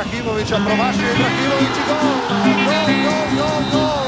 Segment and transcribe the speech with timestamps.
[0.00, 1.96] Ibrahimovića promašuje Ibrahimović i gol!
[2.64, 4.00] Gol, gol, gol, gol!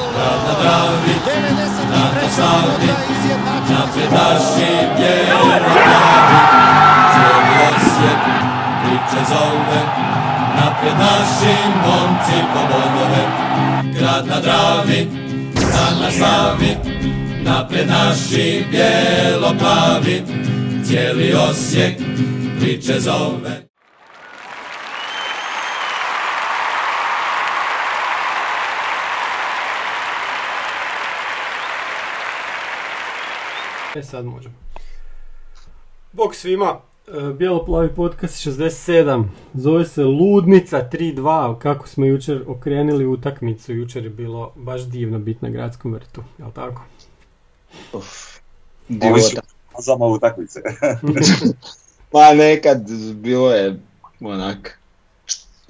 [0.46, 1.72] na Dravi, 93.
[2.80, 3.79] minuta izjednačeno.
[3.79, 6.39] napredaši bijelo glavi,
[7.13, 8.20] cijeli Osijek
[8.82, 9.80] priče zove,
[10.57, 13.24] naprijed naši momci po bodove.
[13.98, 15.09] Grad na Dravi,
[15.72, 16.77] san na slavi,
[17.43, 20.22] naprijed naši bijelo plavi,
[20.84, 21.96] cijeli Osijek
[22.61, 23.71] priče zove.
[33.96, 34.55] E sad možemo.
[36.12, 39.24] Bog svima, e, Bijelo-plavi podcast 67,
[39.55, 45.38] zove se Ludnica 3-2, kako smo jučer okrenuli utakmicu, jučer je bilo baš divno biti
[45.45, 46.82] na gradskom vrtu, jel tako?
[47.92, 48.06] Uf,
[48.88, 49.41] divota.
[49.77, 50.60] fazama utakmice.
[52.12, 53.80] Pa nekad bilo je
[54.20, 54.79] onak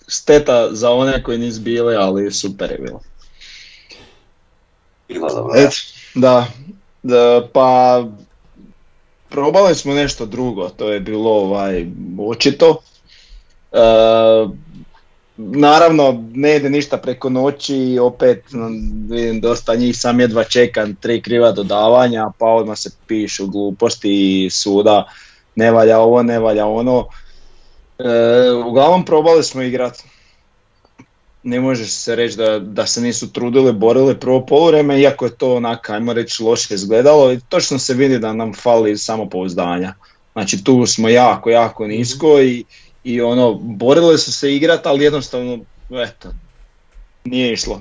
[0.09, 3.01] šteta za one koji nisu bili, ali super je bilo.
[5.09, 5.61] Bilo dobro.
[5.61, 5.73] Et,
[6.15, 6.47] da,
[7.53, 8.05] pa
[9.29, 11.87] probali smo nešto drugo, to je bilo ovaj
[12.19, 12.77] očito.
[13.73, 13.79] E,
[15.37, 21.23] naravno, ne ide ništa preko noći, opet mm, vidim dosta njih sam jedva čekam tri
[21.23, 25.05] kriva dodavanja, pa odmah se pišu gluposti i suda,
[25.55, 27.09] ne valja ovo, ne valja ono.
[27.99, 28.05] E,
[28.67, 30.05] uglavnom probali smo igrati.
[31.43, 35.55] Ne može se reći da, da se nisu trudili, borili prvo poluvreme, iako je to
[35.55, 39.95] onak, ajmo reći, loše izgledalo i točno se vidi da nam fali samopouzdanja.
[40.33, 42.65] Znači tu smo jako, jako nisko i,
[43.05, 45.59] i ono, borili su se igrat, ali jednostavno,
[45.91, 46.29] eto,
[47.25, 47.81] nije išlo.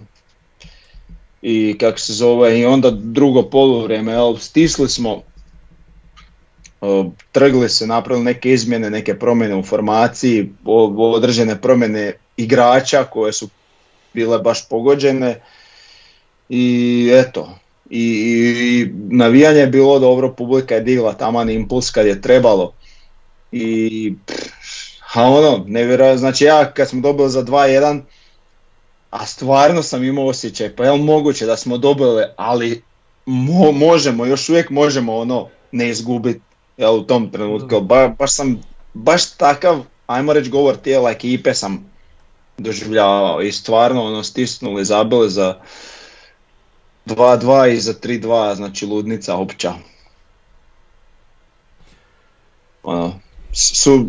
[1.41, 5.21] I kako se zove, i onda drugo poluvreme, jel, stisli smo,
[7.31, 10.49] trgli se, napravili neke izmjene, neke promjene u formaciji,
[10.97, 13.49] određene promjene igrača koje su
[14.13, 15.41] bile baš pogođene.
[16.49, 17.49] I eto,
[17.89, 18.03] i,
[18.59, 22.73] i navijanje je bilo dobro, publika je digla taman impuls kad je trebalo.
[23.51, 24.13] I
[25.13, 28.01] a ono, nevjerojatno, znači ja kad smo dobili za 2-1,
[29.09, 32.83] a stvarno sam imao osjećaj, pa je li moguće da smo dobili, ali
[33.25, 36.50] mo- možemo, još uvijek možemo ono ne izgubiti
[36.81, 38.61] jel, u tom trenutku, ba- baš sam,
[38.93, 41.91] baš takav, ajmo reći govor tijela ekipe sam
[42.57, 45.55] doživljavao i stvarno ono stisnuli, zabili za
[47.05, 49.73] 2-2 i za 3-2, znači ludnica opća.
[52.83, 53.19] Ono,
[53.53, 54.05] su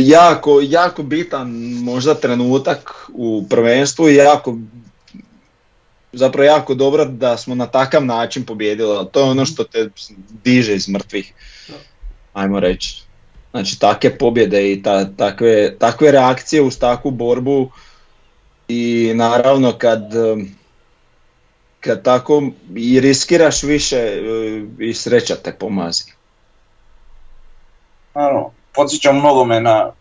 [0.00, 1.50] jako, jako bitan
[1.82, 4.56] možda trenutak u prvenstvu i jako
[6.12, 9.88] zapravo jako dobro da smo na takav način pobijedili, ali to je ono što te
[10.44, 11.32] diže iz mrtvih,
[12.32, 13.02] ajmo reći.
[13.50, 17.70] Znači takve pobjede i ta, takve, takve reakcije uz takvu borbu
[18.68, 20.02] i naravno kad,
[21.80, 22.42] kad tako
[22.76, 26.12] i riskiraš više uh, i sreća te pomazi.
[28.14, 29.92] Naravno, podsjećam mnogome na,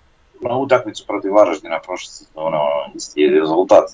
[0.41, 2.59] na utakmicu protiv Varaždina prošle sezone, ono,
[2.95, 3.89] isti je rezultat,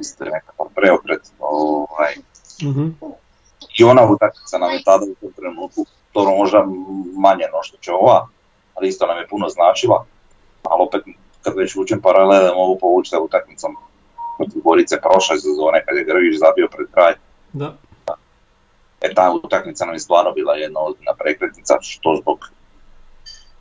[0.00, 2.14] isti je nekakav preokret, ovaj,
[2.62, 2.88] Mhm.
[3.78, 6.64] i ona utakmica nam je tada u tom trenutku, dobro možda
[7.18, 8.28] manje no što će ova,
[8.74, 10.04] ali isto nam je puno značila,
[10.62, 11.02] ali opet
[11.42, 13.76] kad već vučem paralele mogu povući sa utakmicom
[14.36, 17.14] protiv Gorice prošle sezone kad je Grvić zabio pred kraj,
[17.52, 17.76] Da.
[19.00, 22.38] E ta utakmica nam je stvarno bila jedna ozbiljna prekretnica, što zbog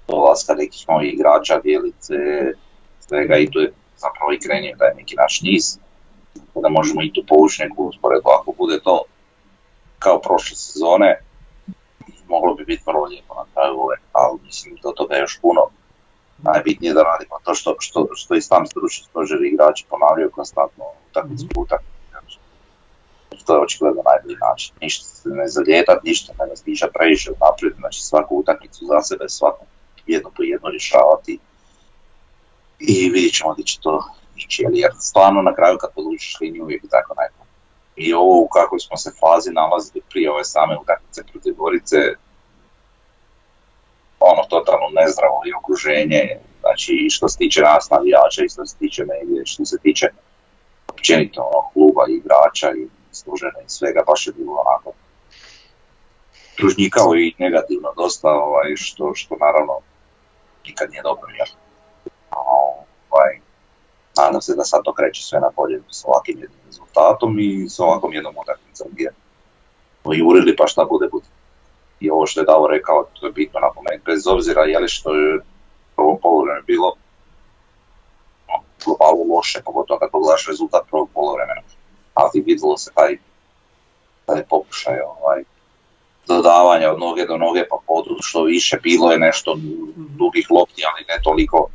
[0.08, 2.14] dolaska nekih novih igrača, dijelice,
[3.00, 5.78] svega i tu je zapravo i krenio da je neki naš niz.
[6.56, 9.04] Da možemo i tu povući neku usporedbu, ako bude to
[10.00, 11.20] kao prošle sezone,
[12.28, 15.62] moglo bi biti vrlo lijepo na kraju ove, ali mislim do toga je još puno.
[16.38, 20.84] Najbitnije je da radimo to što, što, što i sam stručni stožer igrači ponavljaju konstantno
[21.10, 21.98] utakmicu utakmicu.
[23.46, 24.76] To je očigledno najbolji način.
[24.82, 29.66] Ništa se ne zaljetat, ništa ne razmišljati previše naprijed, znači svaku utakmicu za sebe, svaku
[30.08, 31.40] jedno po jedno rješavati
[32.80, 34.04] i vidjet ćemo gdje će to
[34.46, 37.48] ići, jer- jer stvarno na kraju kad podlučiš liniju uvijek je tako najbolje.
[37.96, 41.98] I ovo u kakvoj smo se fazi nalazili prije ove same utakmice protiv Gorice,
[44.20, 48.78] ono totalno nezdravo i okruženje, znači i što se tiče nas navijača i što se
[48.78, 50.08] tiče medije, što se tiče
[50.88, 54.92] općenito ono, kluba i igrača i služene i svega, baš je bilo onako
[56.58, 59.80] tružnjikavo i negativno dosta, ovaj, što, što naravno
[60.66, 61.48] nikad nije dobro, jel?
[62.32, 62.36] A,
[63.10, 63.40] Ovaj,
[64.22, 67.80] nadam se da sad to kreće sve na bolje s ovakvim jednim rezultatom i s
[67.80, 69.14] ovakvom jednom utakmicom gdje
[70.02, 71.26] smo jurili pa šta bude bude.
[72.00, 75.14] I ovo što je Davo rekao, to je bitno napomenuti, bez obzira je li što
[75.14, 75.40] je
[75.96, 76.96] prvo polovreme bilo
[78.48, 78.56] no,
[78.86, 81.62] globalu loše, pogotovo kad pogledaš rezultat prvog polovremena.
[82.14, 83.18] Ali vidjelo se taj,
[84.26, 85.44] taj pokušaj ovaj,
[86.28, 89.58] dodavanja od noge do noge pa podu što više, bilo je nešto
[89.96, 91.70] dugih lopti, ali ne toliko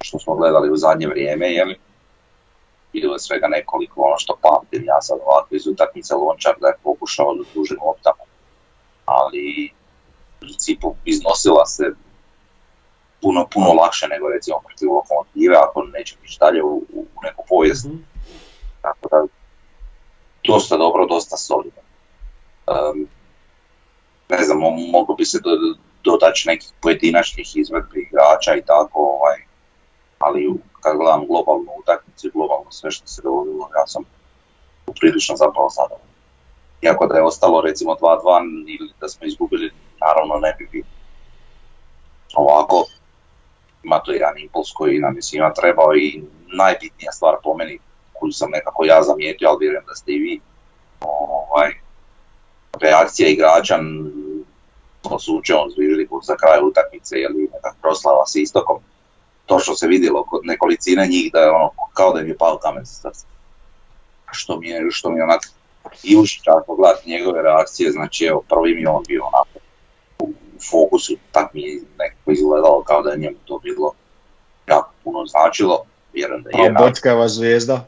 [0.00, 1.68] što smo gledali u zadnje vrijeme, jel?
[2.92, 6.78] Bilo je svega nekoliko, ono što pamtim ja sad ovako iz utakmice Lončar da je
[6.82, 8.24] pokušao da dužim loptama,
[9.04, 9.70] ali
[10.36, 11.84] u principu iznosila se
[13.22, 17.86] puno, puno lakše nego recimo protiv lokomotive ako neće ići dalje u, u neku povijest.
[17.86, 17.96] Mhm.
[18.82, 19.26] Tako da,
[20.44, 21.82] dosta dobro, dosta solidno.
[22.66, 23.08] Um,
[24.28, 25.50] ne znam, mo- moglo bi se do,
[26.04, 29.47] dotaći nekih pojedinačnih izvedbi igrača i tako, ovaj,
[30.18, 34.02] ali kad gledam globalnu utakmicu globalno sve što se dogodilo, ja sam
[35.00, 36.08] prilično zapravo zadovoljan.
[36.82, 39.70] Iako da je ostalo recimo 2-2 ili da smo izgubili,
[40.00, 40.86] naravno ne bi bilo.
[42.34, 42.84] Ovako,
[43.82, 47.78] ima to jedan impuls koji nam je svima trebao i najbitnija stvar po meni
[48.12, 50.40] koju sam nekako ja zamijetio, ali vjerujem da ste i vi,
[51.00, 51.72] ovaj,
[52.80, 53.78] reakcija igrača
[55.02, 58.78] to su on zviždiku za kraj utakmice ili neka proslava s istokom.
[59.48, 62.58] To što se vidjelo kod nekolicine njih da je ono kao da im je pao
[62.62, 63.26] kamen sa srca.
[64.30, 65.42] Što mi je, što mi je onak
[66.02, 69.58] i uši ako gledati njegove reakcije, znači evo prvi mi je on bio onako
[70.18, 70.32] u
[70.70, 73.92] fokusu, tak mi je nekako izgledalo kao da je njemu to bilo
[74.66, 76.74] jako puno značilo, vjerujem da je.
[76.74, 77.86] Pa Bockava zvijezda.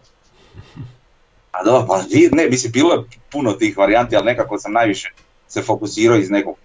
[1.51, 2.03] A dobro, pa
[2.33, 5.13] ne, mislim, bilo je puno tih varijanti, ali nekako sam najviše
[5.49, 6.57] se fokusirao iz nekog,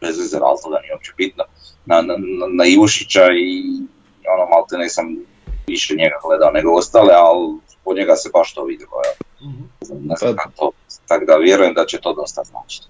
[0.00, 1.44] bez veze razloga, nije uopće bitno,
[1.86, 3.62] na, na, na, na Ivušića i
[4.34, 5.16] ono, malte ne sam
[5.66, 8.92] više njega gledao nego ostale, ali po njega se baš to vidjelo.
[9.90, 10.70] Ne znam Pa- to,
[11.06, 12.86] tako da vjerujem da će to dosta značiti.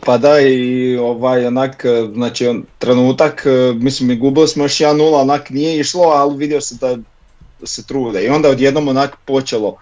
[0.00, 5.50] Pa da i ovaj onak, znači on, trenutak, mislim i gubili smo još 1-0, onak
[5.50, 6.96] nije išlo, ali vidio se da
[7.66, 8.24] se trude.
[8.24, 9.76] I onda odjednom onak počelo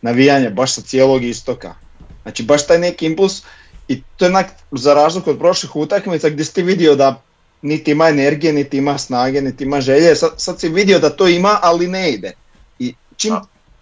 [0.00, 1.74] navijanje baš sa cijelog istoka.
[2.22, 3.42] Znači baš taj neki impuls
[3.88, 7.22] i to je onak za razliku od prošlih utakmica gdje si ti vidio da
[7.62, 10.16] niti ima energije, niti ima snage, niti ima želje.
[10.16, 12.32] Sad, sad si vidio da to ima, ali ne ide.
[12.78, 13.34] I čim,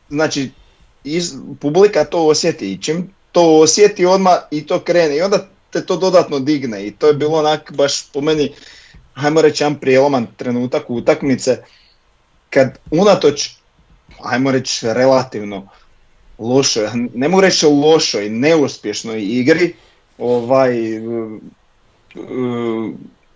[0.08, 0.50] znači,
[1.04, 5.86] iz, publika to osjeti i čim to osjeti odmah i to krene i onda te
[5.86, 8.52] to dodatno digne i to je bilo onak baš po meni,
[9.14, 11.56] hajmo reći, jedan prijeloman trenutak utakmice
[12.50, 13.50] kad unatoč,
[14.22, 15.68] hajmo reći, relativno
[16.38, 19.74] lošoj, ne mogu reći lošoj, neuspješnoj igri,
[20.18, 20.74] ovaj,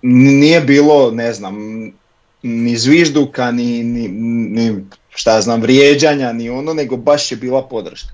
[0.03, 1.57] nije bilo, ne znam,
[2.43, 8.11] ni zvižduka, ni, ni, ni šta znam, vrijeđanja, ni ono, nego baš je bila podrška.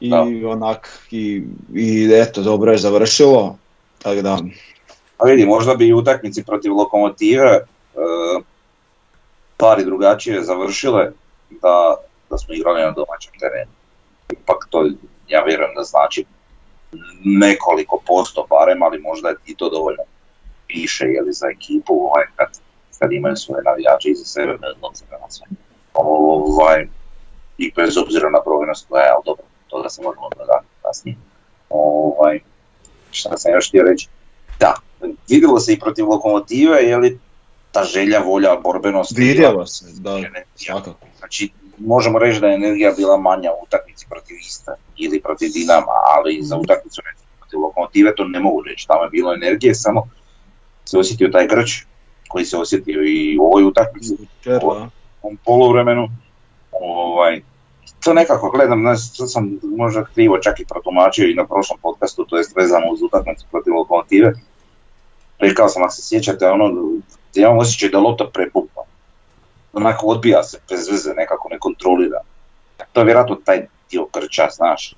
[0.00, 0.26] I Da.
[0.44, 1.42] onak, i,
[1.74, 3.58] i eto, dobro je završilo,
[4.02, 4.38] tako da,
[5.18, 7.64] A vidi, možda bi i utakmici protiv lokomotive e,
[9.54, 11.12] stvari drugačije završile
[11.50, 11.96] da,
[12.30, 13.70] da smo igrali na domaćem terenu.
[14.32, 14.90] Ipak to,
[15.28, 16.24] ja vjerujem da znači
[17.24, 20.02] nekoliko posto barem, ali možda je i to dovoljno
[20.66, 22.48] piše jeli, za ekipu ovaj, kad,
[22.98, 25.46] kad imaju svoje navijače iza sebe bez obzira na sve.
[25.94, 26.88] Ovaj,
[27.58, 31.16] I bez obzira na brojnost koja je, ali dobro, to da se možemo dodati kasnije.
[31.70, 32.40] Ovaj,
[33.10, 34.08] šta sam još htio reći?
[34.60, 34.74] Da,
[35.28, 37.18] vidjelo se i protiv lokomotive, je li
[37.72, 39.18] ta želja, volja, borbenost.
[39.18, 40.18] vidjelo se, da,
[40.54, 41.06] svakako.
[41.18, 45.92] Znači, možemo reći da je energija bila manja u utakmici protiv Istre ili protiv Dinama,
[46.16, 47.02] ali za utakmicu
[47.38, 48.86] protiv lokomotive to ne mogu reći.
[48.86, 50.08] Tamo je bilo energije, samo
[50.86, 51.84] se osjetio taj grč
[52.28, 54.14] koji se osjetio i u ovoj utakmici
[54.62, 54.70] u
[55.22, 56.08] ovom poluvremenu.
[56.72, 57.40] Ovaj,
[58.04, 62.24] to nekako gledam, ne, to sam možda krivo čak i protumačio i na prošlom podcastu,
[62.24, 64.32] to jest vezano uz utakmicu protiv lokomotive.
[65.38, 66.68] Rekao sam, ako se sjećate, ono,
[67.34, 68.84] da imam osjećaj da lopta prepukla.
[69.72, 72.20] Onako odbija se, bez veze, nekako ne kontrolira.
[72.92, 74.94] To je vjerojatno taj dio krča, znaš.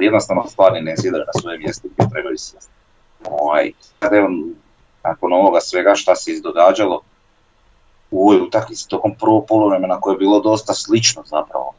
[0.00, 2.71] Jednostavno stvari ne sjedaju na svoje mjesto gdje trebaju sjesti.
[3.30, 4.28] Ovaj, sad evo,
[5.04, 7.02] nakon ovoga svega šta se izdogađalo,
[8.12, 11.74] u ovoj utakmici tokom prvog poluvremena koje je bilo dosta slično zapravo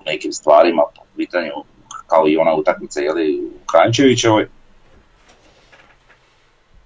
[0.00, 1.52] u nekim stvarima po pitanju
[2.06, 4.48] kao i ona utakmica jeli, u Krančevićevoj.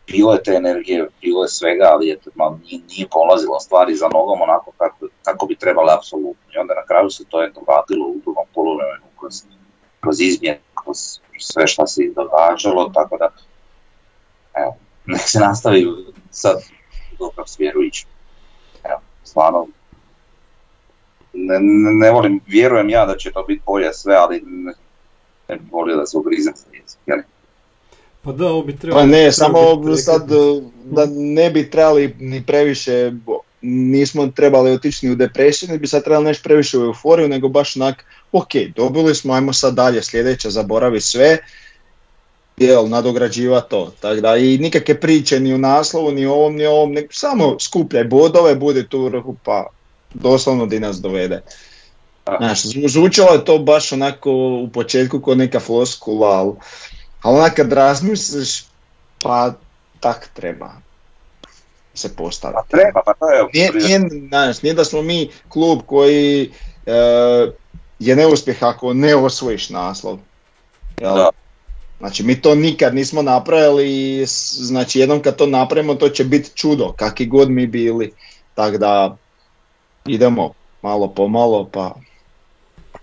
[0.07, 4.09] Bilo je te energije, bilo je svega, ali eto, malo nije, nije polazilo stvari za
[4.09, 6.53] nogom onako kako, kako bi trebalo apsolutno.
[6.55, 9.35] I onda na kraju se to eto vratilo u drugom poluvremenu kroz,
[10.01, 10.17] kroz
[10.75, 10.97] kroz
[11.39, 13.29] sve što se događalo, tako da
[14.63, 15.87] evo, nek se nastavi
[16.31, 16.57] sad
[17.13, 18.07] u dobrom smjeru ići
[18.85, 19.67] evo, stvarno,
[21.33, 24.73] ne, ne, ne volim, vjerujem ja da će to biti bolje sve, ali ne,
[25.49, 27.19] ne bih volio da se ugrizem sa jezik, jel?
[28.23, 29.03] Pa da, ovo bi trebalo...
[29.03, 29.59] Pa ne, samo
[29.97, 30.31] sad
[30.85, 33.13] da ne bi trebali ni previše
[33.63, 37.49] nismo trebali otići ni u depresiju, ne bi sad trebali nešto previše u euforiju, nego
[37.49, 41.39] baš onak, ok, dobili smo, ajmo sad dalje, sljedeće, zaboravi sve,
[42.61, 43.93] jel, nadograđiva to.
[44.01, 48.05] Tako da i nikakve priče ni u naslovu, ni ovom, ni ovom, nego samo skupljaj
[48.05, 49.67] bodove, bude tu vrhu, pa
[50.15, 51.43] doslovno di nas dovede.
[52.39, 54.33] Znaš, zvu- zvučalo je to baš onako
[54.65, 56.53] u početku kao neka floskula, ali,
[57.23, 58.65] ali onak kad razmisliš,
[59.23, 59.53] pa
[60.01, 60.71] tak treba
[61.95, 62.57] se postaviti.
[62.57, 63.47] Pa treba, pa to je...
[63.55, 66.53] Nije, nije, znaš, nije da smo mi klub koji
[66.87, 66.93] e,
[67.99, 70.19] je neuspjeh ako ne osvojiš naslov.
[71.01, 71.15] Jel?
[71.15, 71.31] Da.
[71.99, 76.51] Znači mi to nikad nismo napravili i znači jednom kad to napravimo to će biti
[76.55, 78.13] čudo, kakvi god mi bili.
[78.55, 79.17] Tako da
[80.07, 80.51] idemo
[80.83, 81.95] malo po malo pa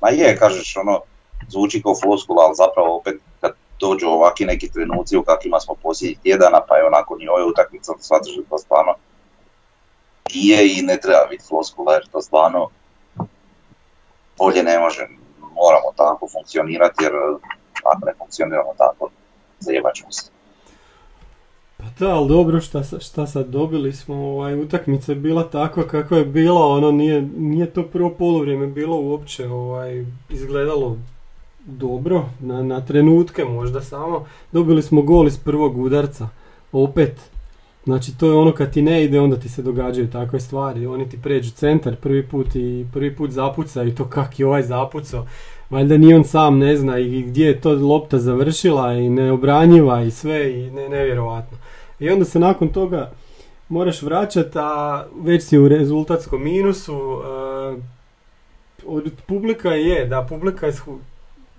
[0.02, 1.00] Ma je, kažeš, ono,
[1.48, 6.20] zvuči kao floskula, ali zapravo opet kad dođu ovaki neki trenuci u kakvima smo posljednjih
[6.20, 8.94] tjedana, pa je onako ni ove utakmice, onda shvatiš da to stvarno
[10.34, 12.70] nije i ne treba biti floskula, jer to stvarno
[14.38, 15.08] bolje ne može,
[15.40, 17.14] moramo tako funkcionirati, jer
[17.96, 19.10] ako ne funkcioniramo tako,
[19.60, 20.30] zajebat ćemo se.
[21.78, 26.18] Pa da, ali dobro, šta, šta sad dobili smo, ovaj, utakmica je bila takva kakva
[26.18, 30.98] je bila, ono nije, nije to prvo poluvrijeme bilo uopće ovaj, izgledalo
[31.66, 34.26] dobro, na, na trenutke možda samo.
[34.52, 36.28] Dobili smo gol iz prvog udarca,
[36.72, 37.22] opet.
[37.84, 40.88] Znači to je ono kad ti ne ide, onda ti se događaju takve stvari.
[40.88, 44.64] Oni ti pređu centar prvi put i prvi put zapuca i to kak je ovaj
[44.64, 45.26] zapucao.
[45.70, 50.12] Valjda ni on sam ne zna i gdje je to lopta završila i neobranjiva i
[50.12, 51.58] sve i ne, nevjerovatno.
[52.00, 53.12] I onda se nakon toga
[53.70, 56.94] moraš vraćati, a već si u rezultatskom minusu.
[56.94, 57.96] e,
[58.86, 60.74] od publika je, da, publika je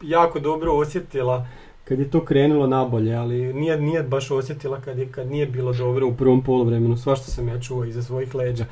[0.02, 1.46] jako dobro osjetila
[1.84, 5.72] kad je to krenulo nabolje, ali nije, nije baš osjetila kad, je, kad nije bilo
[5.72, 8.64] dobro u prvom poluvremenu, svašta sam ja čuo iza svojih leđa.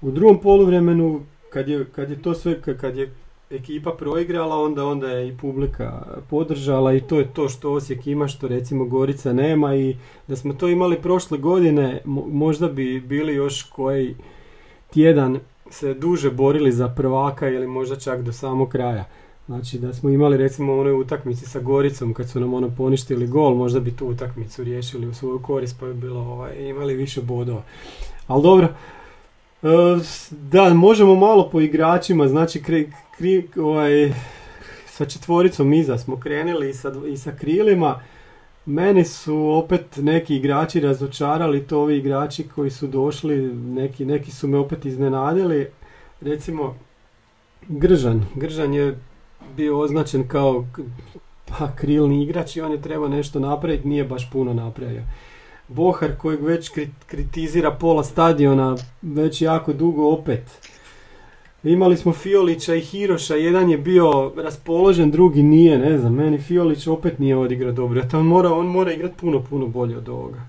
[0.00, 3.10] U drugom poluvremenu, kad je, kad je to sve, ka- kad je
[3.54, 8.28] ekipa proigrala, onda, onda je i publika podržala i to je to što Osijek ima,
[8.28, 9.96] što recimo Gorica nema i
[10.28, 14.14] da smo to imali prošle godine, mo- možda bi bili još koji
[14.90, 15.38] tjedan
[15.70, 19.04] se duže borili za prvaka ili možda čak do samog kraja.
[19.46, 23.54] Znači da smo imali recimo onoj utakmici sa Goricom kad su nam ono poništili gol,
[23.54, 27.62] možda bi tu utakmicu riješili u svoju korist pa bi bilo ovaj, imali više bodova.
[28.26, 28.68] Ali dobro,
[30.30, 34.12] da, možemo malo po igračima, znači kri, kri- ovaj,
[34.86, 38.00] sa četvoricom iza smo krenuli i sa, i sa krilima.
[38.66, 44.48] Meni su opet neki igrači razočarali, to ovi igrači koji su došli, neki, neki su
[44.48, 45.66] me opet iznenadili.
[46.20, 46.76] Recimo,
[47.68, 48.26] Gržan.
[48.34, 48.98] Gržan je
[49.56, 50.66] bio označen kao
[51.46, 55.02] pa, krilni igrač i on je trebao nešto napraviti, nije baš puno napravio.
[55.68, 60.42] Bohar kojeg već kri- kritizira pola stadiona već jako dugo opet.
[61.64, 66.86] Imali smo Fiolića i Hiroša, jedan je bio raspoložen, drugi nije, ne znam, meni Fiolić
[66.86, 70.40] opet nije odigrao dobro, on mora, on mora igrati puno, puno bolje od ovoga.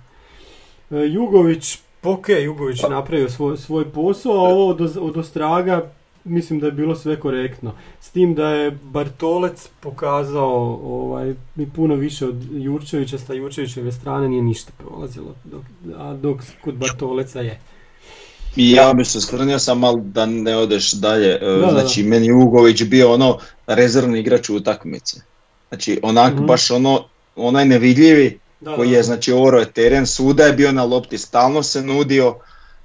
[0.91, 5.91] E, Jugović, ok, Jugović je napravio svoj, svoj posao, a ovo od, od Ostraga
[6.25, 7.73] mislim da je bilo sve korektno.
[8.01, 14.29] S tim da je Bartolec pokazao ovaj, i puno više od Jurčevića, sa Jurčevićeve strane
[14.29, 15.63] nije ništa prolazilo, dok,
[15.97, 17.59] a dok kod Bartoleca je.
[18.55, 21.27] I ja bi se skrnio sam malo da ne odeš dalje.
[21.41, 25.21] E, da, znači meni Ugović bio ono rezervni igrač u utakmici.
[25.69, 26.45] Znači onak Mhm.
[26.45, 27.05] baš ono,
[27.35, 31.17] onaj nevidljivi Da, koji da, je znači oro je teren, svuda je bio na lopti,
[31.17, 32.35] stalno se nudio.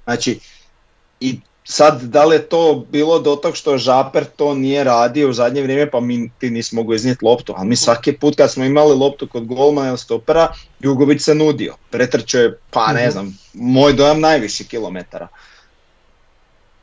[0.03, 0.39] Znači
[1.19, 5.33] i sad da li je to bilo do tog što Žaper to nije radio u
[5.33, 8.65] zadnje vrijeme pa mi ti nisi mogao iznijeti loptu, ali mi svaki put kad smo
[8.65, 10.47] imali loptu kod golmana ili stopera,
[10.79, 13.11] Jugović se nudio, pretrčao je pa ne Mhm.
[13.11, 15.27] znam, moj dojam najviše kilometara.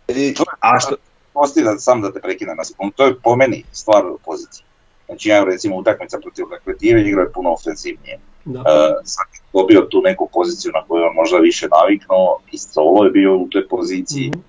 [0.09, 0.97] I, a što,
[1.35, 4.65] Osti da sam da te prekinem na sekundu, to je po meni stvar pozicije.
[5.07, 8.19] Znači ja recimo utakmica protiv Lekletive igrao je puno ofenzivnije.
[8.45, 8.59] Da.
[8.59, 8.63] E,
[9.05, 13.11] sad je dobio tu neku poziciju na koju on možda više naviknuo i Solo je
[13.11, 14.41] bio u toj poziciji, Mhm.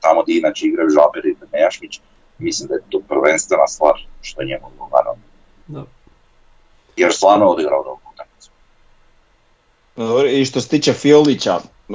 [0.00, 2.00] Tamo gdje inače igraju Žaber i Nejašmić,
[2.38, 3.92] mislim da je to prvenstvena stvar
[4.22, 5.18] što je njemu odgovaralo.
[5.66, 5.84] Da.
[6.96, 8.50] Jer stvarno je odigrao utakmicu.
[9.96, 11.92] Dobro, I što se tiče Fiolića, e,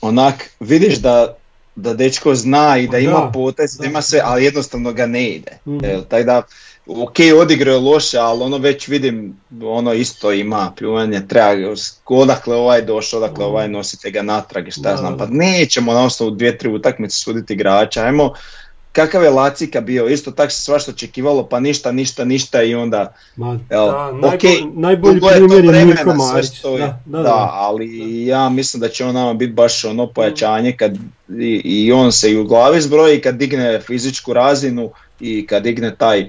[0.00, 1.36] onak vidiš da,
[1.74, 5.28] da dečko zna i da Pa ima potez, da ima sve, ali jednostavno ga ne
[5.30, 5.58] ide.
[5.66, 5.84] Mhm.
[5.84, 6.42] E, tako da,
[6.86, 11.74] ok, odigrao je loše, ali ono već vidim, ono isto ima pljuvanje, treba,
[12.06, 16.04] odakle ovaj došao, odakle ovaj nosite ga natrag i šta ja znam, pa nećemo na
[16.04, 18.32] osnovu dvije, tri utakmice suditi igrača, ajmo
[18.92, 23.14] kakav je Lacika bio, isto tak se svašta očekivalo, pa ništa, ništa, ništa i onda,
[23.36, 26.62] Ma, jel, da, najbolj- okej, najbolji primjer je vremena, Mirko sve Marić.
[26.62, 27.50] Da, da, da, da.
[27.52, 30.96] ali ja mislim da će on nama biti baš ono pojačanje kad
[31.28, 35.94] i, i on se i u glavi zbroji kad digne fizičku razinu i kad digne
[35.96, 36.28] taj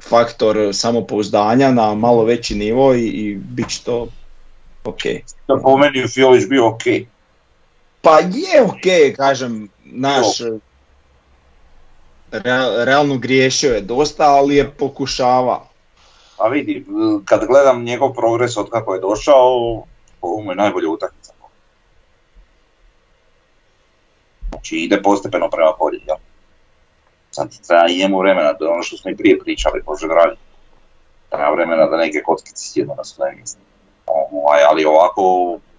[0.00, 4.08] faktor samopouzdanja na malo veći nivo i, i bit će to
[4.84, 5.02] ok.
[5.48, 6.82] Da po meni je Fiolić bio ok.
[8.00, 10.26] Pa je ok, kažem, naš
[12.32, 15.66] rea- realno griješio je dosta, ali je pokušava.
[16.38, 16.86] A vidi,
[17.24, 19.84] kad gledam njegov progres od kako je došao,
[20.20, 21.32] ovo mu je najbolja utakmica.
[24.50, 26.16] Znači ide postepeno prema bolji, jel?
[27.40, 30.36] Sad treba i njemu vremena, to je ono što smo i prije pričali, Bože dragi.
[31.28, 33.60] Treba vremena da neke kockice sjednu na svoje mjesto.
[34.06, 35.22] Ovaj, ali ovako,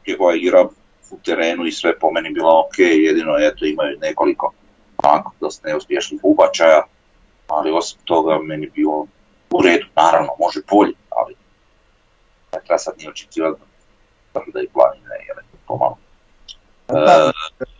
[0.07, 0.67] njegova igra
[1.11, 4.53] u terenu i sve po meni bila ok, jedino eto imaju nekoliko
[5.03, 6.83] onako dosta neuspješnih ubačaja,
[7.47, 9.07] ali osim toga meni bilo
[9.49, 11.35] u redu, naravno, može bolje, ali
[12.53, 13.61] ne treba sad nije očekivati
[14.33, 15.97] da i planine, jer je pomalo.
[16.87, 17.31] Da,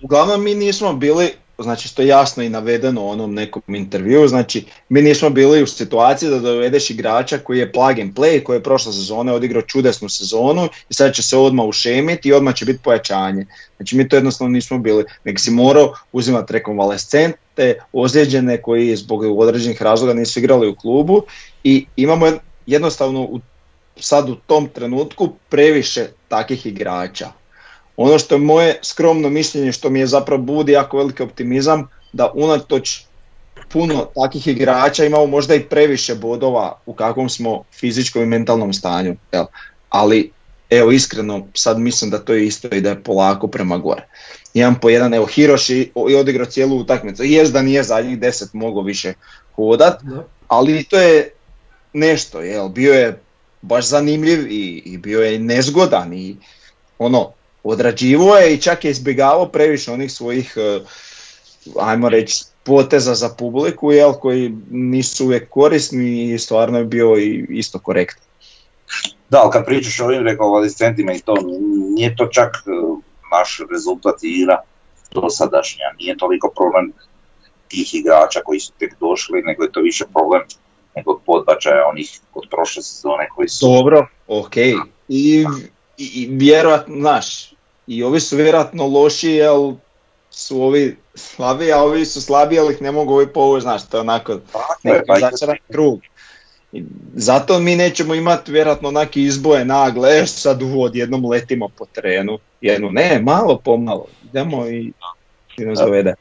[0.03, 1.33] uglavnom mi nismo bili,
[1.63, 5.67] znači što je jasno i navedeno u onom nekom intervju, znači mi nismo bili u
[5.67, 10.09] situaciji da dovedeš igrača koji je plug and play, koji je prošle sezone odigrao čudesnu
[10.09, 13.45] sezonu i sad će se odmah ušemiti i odmah će biti pojačanje.
[13.77, 19.81] Znači mi to jednostavno nismo bili, nego si morao uzimati rekonvalescente, ozlijeđene koji zbog određenih
[19.81, 21.21] razloga nisu igrali u klubu
[21.63, 23.39] i imamo jed- jednostavno u,
[23.99, 27.40] sad u tom trenutku previše takih igrača.
[28.03, 32.31] Ono što je moje skromno mišljenje, što mi je zapravo budi jako veliki optimizam, da
[32.35, 33.01] unatoč
[33.69, 39.15] puno takih igrača imamo možda i previše bodova u kakvom smo fizičkom i mentalnom stanju.
[39.31, 39.45] Jel?
[39.89, 40.31] Ali
[40.69, 44.07] evo iskreno sad mislim da to je isto i da je polako prema gore.
[44.53, 47.23] Jedan po jedan, evo Hiroshi je odigrao cijelu utakmicu.
[47.23, 49.13] Jest da nije zadnjih deset mogao više
[49.55, 50.23] hodat, Da.
[50.47, 51.29] ali to je
[51.93, 53.19] nešto, jel, bio je
[53.61, 56.35] baš zanimljiv i, i bio je nezgodan i
[56.99, 57.31] ono,
[57.63, 60.79] odrađivo je i čak je izbjegavao previše onih svojih, eh,
[61.79, 67.45] ajmo reći, poteza za publiku, jel, koji nisu uvijek korisni i stvarno je bio i
[67.49, 68.23] isto korektan.
[69.29, 71.35] Da, ali kad pričaš o ovim rekonvalescentima i to,
[71.95, 72.69] nije to čak e,
[73.31, 74.61] naš rezultat igra
[75.11, 76.93] dosadašnja, nije toliko problem
[77.67, 80.41] tih igrača koji su tek došli, nego je to više problem
[80.95, 83.65] nekog podbačaja onih od prošle sezone koji su...
[83.67, 84.57] Dobro, ok.
[84.57, 84.73] I,
[85.07, 85.45] i,
[85.97, 87.50] i vjerojatno, znaš,
[87.91, 89.73] i ovi su vjerojatno loši, jel
[90.29, 93.97] su ovi slabiji, a ovi su slabiji, ali ih ne mogu ovi povući, znaš, to
[93.97, 94.39] je onako
[94.83, 95.99] neki pa začaran krug.
[96.71, 101.85] I zato mi nećemo imati vjerojatno onaki izboje nagle, e, sad u odjednom letimo po
[101.85, 102.39] terenu.
[102.61, 104.93] Jednu, ne, malo pomalo, idemo i,
[105.57, 106.13] i nas dovede.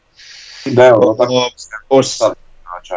[0.65, 2.93] Da, evo, tako sad, znači,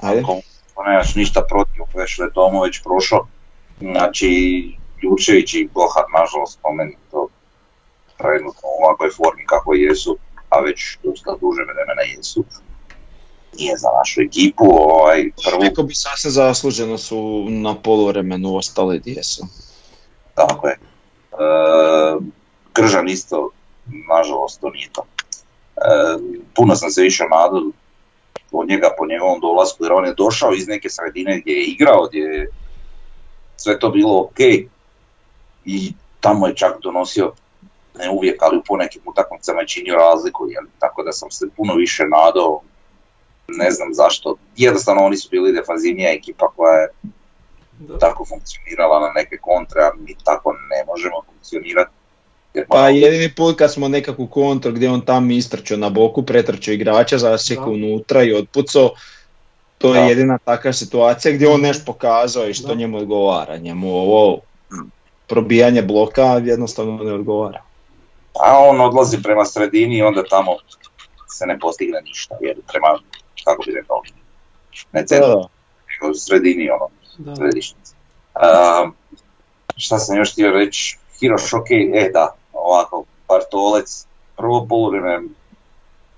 [0.00, 0.40] ako
[0.86, 3.26] nemaš ništa protiv, već je Tomo već prošao,
[3.80, 4.28] znači
[5.02, 6.58] Jurčević i Gohat, nažalost,
[7.10, 7.23] to
[8.24, 12.44] trenutno u ovakvoj formi kako jesu, a već dosta duže vremena jesu,
[13.58, 19.24] nije za našu ekipu, ovaj, prvu, Rekao bi sasvim zasluženo su na poluvremenu ostali gdje
[19.24, 19.46] su.
[20.34, 20.74] tako je.
[20.74, 20.78] E,
[22.74, 23.50] Gržan isto,
[24.08, 25.02] nažalost, to nije to.
[25.02, 25.90] E,
[26.54, 27.62] puno sam se više nadao
[28.52, 32.06] od njega po njegovom dolasku, jer on je došao iz neke sredine gdje je igrao,
[32.08, 32.50] gdje je
[33.56, 34.40] sve to bilo ok
[35.64, 37.32] i tamo je čak donosio,
[37.98, 40.64] ne uvijek, ali u ponekim utakmicama je činio razliku, jel?
[40.78, 42.60] tako da sam se puno više nadao,
[43.48, 46.88] ne znam zašto, jednostavno oni su bili defanzivnija ekipa koja je
[47.78, 47.98] Da.
[47.98, 51.90] tako funkcionirala na neke kontre, a mi tako ne možemo funkcionirati.
[52.54, 56.74] Jer Pa jedini put kad smo nekakvu kontru gdje on tam istrčao na boku, pretrčao
[56.74, 58.90] igrača, zasjekao unutra i otpucao,
[59.78, 59.98] to Da.
[59.98, 62.74] je jedina takva situacija gdje on nešto pokazao i što Da.
[62.74, 63.56] njemu odgovara.
[63.56, 64.36] Njemu ovo
[64.72, 64.90] mm,
[65.26, 67.62] probijanje bloka jednostavno ne odgovara.
[68.40, 70.56] A on odlazi prema sredini i onda tamo
[71.28, 72.98] se ne postigne ništa, jer prema,
[73.44, 74.02] kako bi rekao,
[74.92, 75.48] ne centru,
[75.88, 76.88] nego u sredini, ono.
[78.34, 78.94] Um,
[79.76, 85.22] šta sam još htio reći, Hiroš, ok, e da, ovako, Bartolec, prvo poluvreme,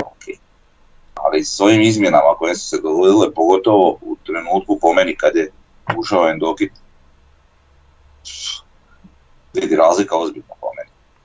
[0.04, 0.22] ok.
[1.14, 5.50] Ali s ovim izmjenama koje su se dogodile, pogotovo u trenutku po meni kad je
[5.98, 6.72] ušao Endokit,
[9.54, 10.55] vidi razlika ozbiljna.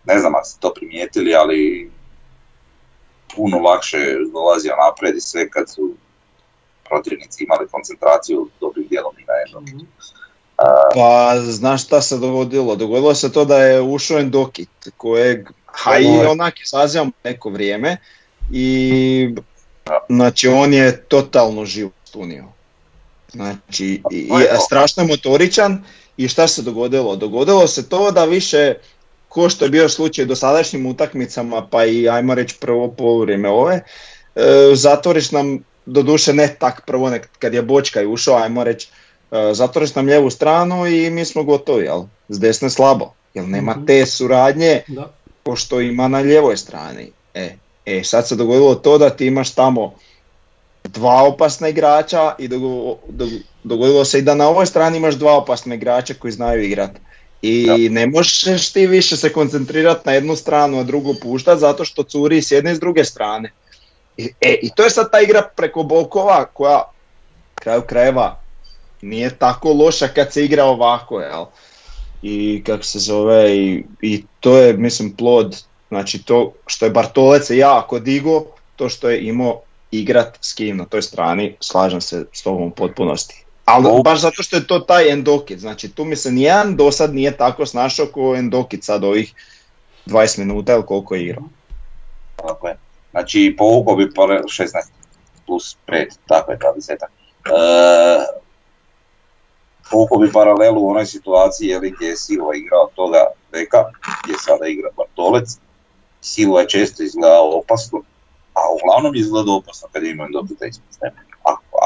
[0.05, 1.91] Ne znam ako ste to primijetili, ali
[3.35, 3.97] puno lakše
[4.33, 5.93] dolazio napred i sve kad su
[6.89, 9.75] protivnici imali koncentraciju dobrim dijelom i na Endokit.
[9.75, 9.85] Mhm.
[10.95, 12.75] Pa znaš šta se dogodilo?
[12.75, 17.97] Dogodilo se to da je ušao Endokit kojeg, ha i onak izazivamo neko vrijeme
[18.51, 19.35] i
[20.09, 22.45] Znači on je totalno život unio.
[23.31, 25.83] Znači, i, Pa i- strašno je motoričan
[26.17, 27.15] i šta se dogodilo?
[27.15, 28.75] Dogodilo se to da više,
[29.31, 33.75] ko što je bio slučaj u dosadašnjim utakmicama, pa i ajmo reći prvo poluvrijeme ove,
[34.35, 34.41] e,
[34.73, 35.51] zatvoriš nam,
[35.85, 38.87] doduše ne tak prvo nek, kad je Bočkaj ušao, ajmo reći,
[39.31, 42.01] e, zatvoriš nam lijevu stranu i mi smo gotovi, jel?
[42.29, 43.85] S desne slabo, jer nema Mhm.
[43.85, 45.11] te suradnje Da.
[45.43, 47.11] ko što ima na lijevoj strani.
[47.33, 47.49] E,
[47.87, 49.93] e, sad se dogodilo to da ti imaš tamo
[50.85, 53.29] dva opasna igrača i dogo- do-
[53.63, 56.91] dogodilo se i da na ovoj strani imaš dva opasna igrača koji znaju igrat.
[57.41, 62.03] I ne možeš ti više se koncentrirati na jednu stranu, a drugu puštat zato što
[62.03, 63.51] curi s jedne i s druge strane.
[64.17, 66.83] I, e, i to je sad ta igra preko bokova koja
[67.55, 68.41] kraju krajeva
[69.01, 71.45] nije tako loša kad se igra ovako, jel?
[72.21, 77.49] I kako se zove, i, i to je mislim plod, znači to što je Bartolec
[77.49, 82.43] jako digo, to što je imao igrat s kim na toj strani, slažem se s
[82.43, 83.45] tobom u potpunosti.
[83.71, 87.13] Ali baš zato što je to taj Endokit, znači tu mi se nijedan do sad
[87.13, 89.33] nije tako snašao kao Endokit sad ovih
[90.05, 91.43] 20 minuta ili koliko je igrao.
[92.35, 92.77] Tako je.
[93.11, 94.67] Znači, povukao bi pare 16
[95.45, 96.91] plus 5, tako je, 20.
[96.91, 96.97] E,
[99.91, 103.83] povukao bi paralelu u onoj situaciji je li gdje je Silva igrao toga beka,
[104.23, 105.57] gdje sada igra Bartolec.
[106.21, 108.01] Silva je često izgledao opasno,
[108.53, 111.13] a uglavnom je izgledao opasno kad je imao Endokita ispred.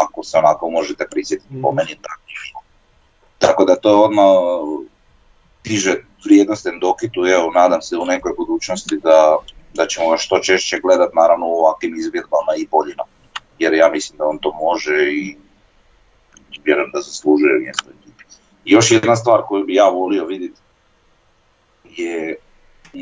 [0.04, 1.76] Ako, se onako možete prisjetiti, po Mhm.
[1.76, 2.22] meni tako.
[3.38, 4.26] Tako da to je odmah
[5.64, 9.38] diže vrijednost Endokitu, evo nadam se u nekoj budućnosti da,
[9.74, 13.04] da ćemo ga što češće gledat naravno u ovakvim izvjedbama i boljima.
[13.60, 15.38] Jer ja mislim da on to može i
[16.66, 17.86] vjerujem da zaslužuje mjesto.
[17.90, 18.24] ekipi.
[18.66, 20.62] Još jedna stvar koju bi ja volio vidjeti
[21.86, 22.36] je
[22.94, 23.00] mm,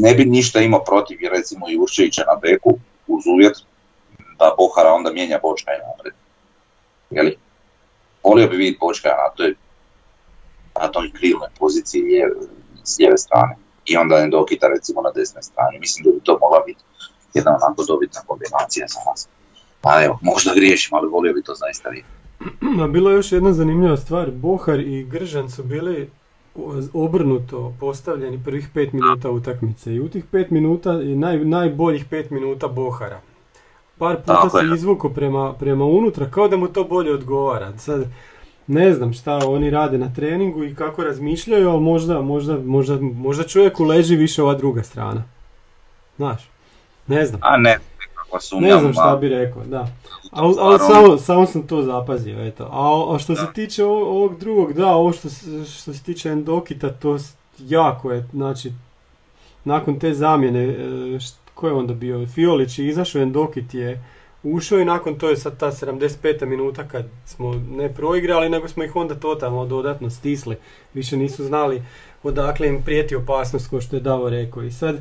[0.00, 3.56] ne bi ništa imao protiv recimo Jurčevića na beku uz uvjet
[4.38, 6.14] da Bohara onda mijenja Bočka i napred.
[7.10, 7.36] Jeli?
[8.24, 9.54] Volio bi vidjeti Bočka na toj
[10.80, 12.34] na toj krilnoj poziciji lijeve,
[12.84, 13.56] s lijeve strane.
[13.86, 15.78] I onda Endokita recimo na desnoj strani.
[15.78, 16.80] Mislim da bi to mogla biti
[17.34, 19.28] jedna onako dobitna kombinacija za nas.
[19.80, 22.20] Pa evo, možda griješim, ali volio bi to zaista vidjeti.
[22.82, 24.30] A bilo je još jedna zanimljiva stvar.
[24.30, 26.10] Bohar i Gržan su bili
[26.92, 29.94] obrnuto postavljeni prvih pet minuta utakmice.
[29.94, 33.20] I u tih pet minuta je naj, najboljih pet minuta Bohara.
[34.00, 37.78] Par puta Tako se izvuko prema, prema unutra, kao da mu to bolje odgovara.
[37.78, 38.04] Sad,
[38.66, 43.44] ne znam šta oni rade na treningu i kako razmišljaju, ali možda, možda, možda, možda
[43.44, 45.22] čovjeku leži više ova druga strana.
[46.16, 46.48] Znaš,
[47.06, 47.40] ne znam.
[47.44, 48.74] A ne, nekakva sumnja.
[48.74, 49.88] Ne znam šta bi rekao, da.
[50.30, 52.68] Ali, stvar, samo, samo sam to zapazio, eto.
[52.72, 55.28] A, a što se tiče ovo- ovog drugog, da, ovo što,
[55.78, 57.16] što se tiče Endokita, to
[57.58, 58.72] jako je, znači,
[59.64, 60.74] nakon te zamjene, e,
[61.18, 62.26] št- ko je onda bio?
[62.26, 64.04] Fiolić je izašao, Endokit je
[64.42, 66.46] ušao i nakon to je sad ta 75.
[66.46, 70.56] minuta kad smo ne proigrali, nego smo ih onda totalno dodatno stisli.
[70.94, 71.82] Više nisu znali
[72.22, 74.62] odakle im prijeti opasnost, kao što je Davo rekao.
[74.62, 75.00] I sad, e,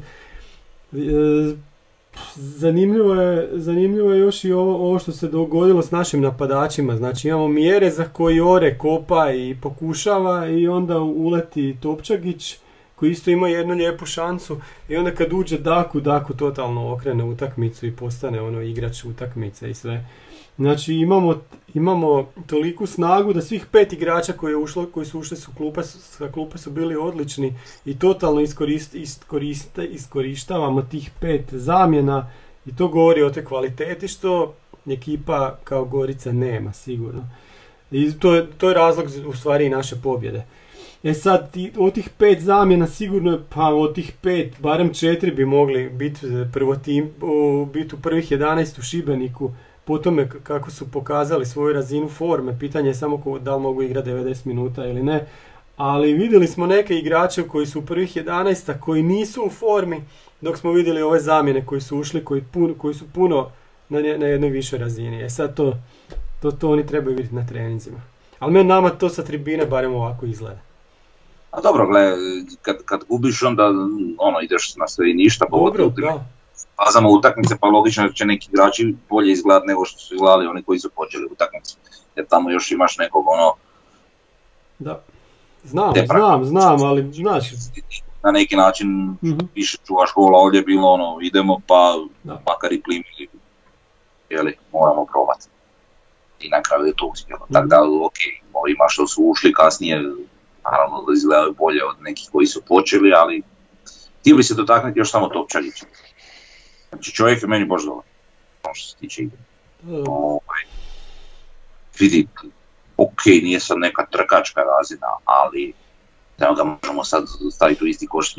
[2.35, 6.97] Zanimljivo je, zanimljivo je još i ovo, ovo što se dogodilo s našim napadačima.
[6.97, 12.57] Znači imamo mjere za koji Ore kopa i pokušava i onda uleti Topčagić
[12.99, 14.57] koji isto ima jednu lijepu šansu
[14.89, 19.73] i onda kad uđe Daku, Daku totalno okrene utakmicu i postane ono igrač utakmice i
[19.73, 20.05] sve.
[20.57, 21.41] Znači imamo,
[21.73, 25.83] imamo toliku snagu da svih pet igrača koji, je ušlo, koji su ušli su klupe,
[25.83, 27.53] sa klupe su bili odlični
[27.85, 32.31] i totalno iskorist, iskoriste, iskorištavamo tih pet zamjena
[32.65, 34.53] i to govori o toj kvaliteti što
[34.87, 37.29] ekipa kao Gorica nema sigurno.
[37.91, 40.45] I to je, to je razlog u stvari i naše pobjede.
[41.03, 45.45] E sad, od tih pet zamjena sigurno je, pa od tih pet, barem četiri bi
[45.45, 46.19] mogli biti
[46.53, 47.09] prvo tim,
[47.73, 49.51] biti u prvih 11 u Šibeniku,
[49.85, 53.81] po tome kako su pokazali svoju razinu forme, pitanje je samo ko, da li mogu
[53.81, 55.25] igrati 90 minuta ili ne,
[55.77, 60.01] ali vidjeli smo neke igrače koji su u prvih 11 a koji nisu u formi,
[60.41, 63.49] dok smo vidjeli ove zamjene koji su ušli, koji, pun, koji su puno
[63.89, 65.23] na, na jednoj višoj razini.
[65.23, 65.77] E sad to,
[66.41, 68.01] to, to oni trebaju vidjeti na treninzima.
[68.39, 70.68] Ali meni nama to sa tribine barem ovako izgleda.
[71.51, 72.13] A dobro, gle,
[72.61, 73.65] kad, kad gubiš onda
[74.17, 76.25] ono, ideš na sve i ništa, Dobro, pogotovo u tim da.
[76.75, 80.63] fazama utakmice, pa logično da će neki igrači bolje izgledati nego što su izgledali oni
[80.63, 81.77] koji su počeli utakmicu.
[82.15, 83.53] Jer tamo još imaš nekog ono,
[84.79, 85.01] Da.
[85.63, 87.51] Znam, Te znam, znam, ali znaš,
[88.23, 88.87] na neki način
[89.23, 92.33] mhm, više čuvaš gola, ovdje je bilo ono, idemo pa Da.
[92.47, 93.27] makar i plimili,
[94.29, 95.47] jeli, moramo probati.
[96.39, 97.45] I na kraju je to uspjelo.
[97.53, 97.69] Tako Mhm.
[97.69, 98.17] da, ok,
[98.53, 100.03] ovima što su ušli kasnije,
[100.63, 103.43] naravno da izgledaju bolje od nekih koji su počeli, ali
[104.19, 105.85] htio bi se dotaknuti još samo Topčagića.
[106.89, 108.03] Znači čovjek je meni baš dobar.
[108.63, 109.37] ono što se tiče igre.
[109.81, 110.11] Da, da.
[110.11, 110.63] Ovaj,
[111.99, 112.27] vidi,
[112.97, 115.73] ok, nije sad neka trkačka razina, ali
[116.39, 118.35] evo ga možemo sad staviti u isti koš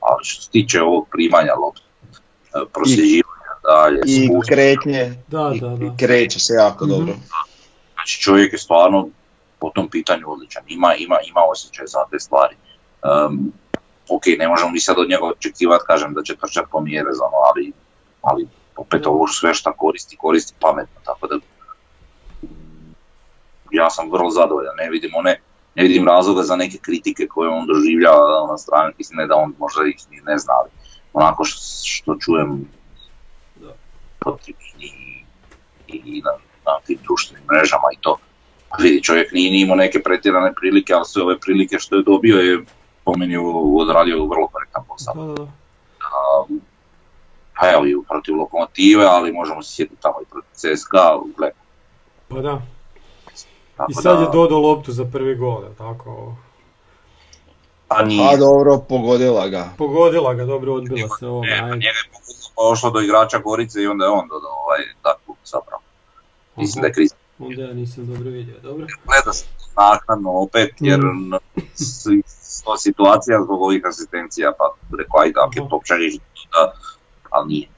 [0.00, 1.82] ali što se tiče ovog primanja lopta,
[2.54, 5.84] e, prosljeđivanja dalje, I spuštanja, kretnje, Da, da, da.
[5.86, 6.94] i kreće se jako Mhm.
[6.94, 7.14] dobro.
[7.94, 9.08] znači čovjek je stvarno
[9.60, 12.56] po tom pitanju odličan, ima, ima, ima osjećaj za te stvari.
[13.02, 13.52] Um,
[14.08, 17.72] ok, ne možemo mi sad od njega očekivati, kažem, da će trčati po Mjerezom, ali,
[18.22, 21.36] ali opet ovo sve šta koristi, koristi pametno, tako da
[23.70, 25.40] ja sam vrlo zadovoljan, ne vidim one,
[25.74, 29.54] ne vidim razloga za neke kritike koje on doživljava na strani, mislim ne da on
[29.58, 30.70] možda ih ni ne zna, ali
[31.12, 32.68] onako što, što čujem
[33.56, 33.72] Da.
[34.18, 35.24] po tribini
[35.88, 36.30] i, i na,
[36.66, 38.16] na tim društvenim mrežama i to.
[38.70, 42.02] Pa vidi, čovjek nije ni imao neke pretjerane prilike, ali sve ove prilike što je
[42.02, 42.64] dobio je
[43.04, 43.36] po meni
[43.80, 45.14] odradio vrlo korektan posao.
[45.14, 45.50] Da, da, da.
[47.60, 51.50] Pa evo i protiv lokomotive, ali možemo se sjetiti tamo i protiv CSKA, gle,
[52.28, 52.62] Pa da.
[53.76, 56.34] tako I sad da, je dodao loptu za prvi gol, jel tako?
[57.88, 59.68] pa nije, A dobro, pogodila ga.
[59.78, 61.42] Pogodila ga, dobro odbila se ovo.
[61.42, 62.10] ne, pa njega je
[62.54, 65.82] pogodilo pa do igrača Gorice i onda je on dodao ovaj takvu zapravo.
[66.56, 68.86] Mislim da je Kristijan Onda ja nisam dobro vidio, dobro.
[69.06, 71.32] gleda se naknadno opet, jer Mm.
[72.26, 74.64] sto situacija zbog ovih asistencija, pa
[74.98, 76.14] rekao ajde, ako je to pčeliš,
[76.52, 76.72] da,
[77.30, 77.68] ali nije.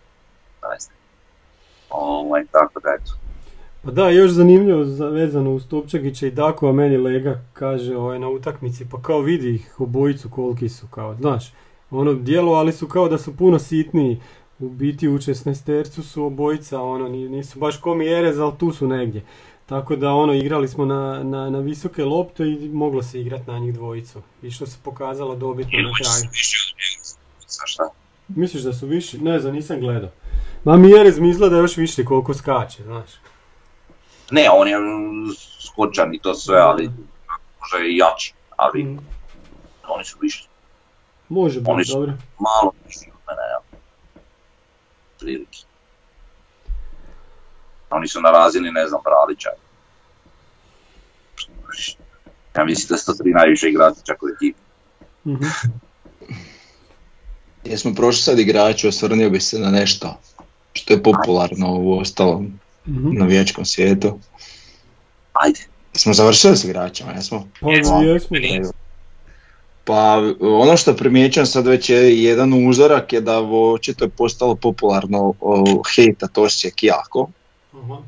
[1.91, 3.13] Ovaj, tako da eto.
[3.83, 8.19] Pa da, još zanimljivo za- vezano uz Topčagića i Daku, a meni Lega kaže ovaj,
[8.19, 11.53] na utakmici, pa kao vidi ih obojicu koliki su, kao, znaš,
[11.91, 14.21] ono dijelo, ali su kao da su puno sitniji,
[14.59, 18.87] u biti u 16 su obojica, ono, ni- nisu baš ko Mjerez, ali tu su
[18.87, 19.23] negdje.
[19.73, 23.59] Tako da ono, igrali smo na, na, na visoke lopte i moglo se igrati na
[23.59, 24.23] njih dvojicu.
[24.43, 26.31] I što se pokazalo dobitno na kraju.
[28.29, 29.19] Misliš da su viši?
[29.19, 30.11] Ne znam, nisam gledao.
[30.65, 33.11] Ma Mjerez mi izgleda još više koliko skače, znaš.
[34.31, 34.77] Ne, on je
[35.63, 36.91] skočan i to sve, ali
[37.61, 38.99] može i jači, ali Mm.
[39.89, 40.49] oni su više,
[41.29, 42.13] Može Oni biti, su- dobro.
[42.41, 43.79] malo više od mene, ja.
[45.19, 45.59] Prilike.
[47.91, 49.49] Oni su na razini, ne znam, Bralića.
[52.57, 54.61] Ja mislim da su to tri najviše igrača čak u ekipi.
[55.27, 55.45] Mhm.
[57.65, 60.19] Jesmo prošli sad igrači, osvrnio bi se na nešto
[60.73, 63.19] što je popularno u ostalom Mhm.
[63.19, 64.19] navijačkom svijetu.
[65.33, 65.61] Ajde.
[65.93, 67.49] Smo završili s igračima, jesmo?
[67.61, 68.03] Pa Jesmo.
[68.03, 68.71] jesmo, da.
[69.85, 75.35] Pa ono što primjećujem sad već je jedan uzorak je da očito je postalo popularno
[75.41, 77.31] o, hejtat Osijek jako.
[77.75, 77.99] Aha.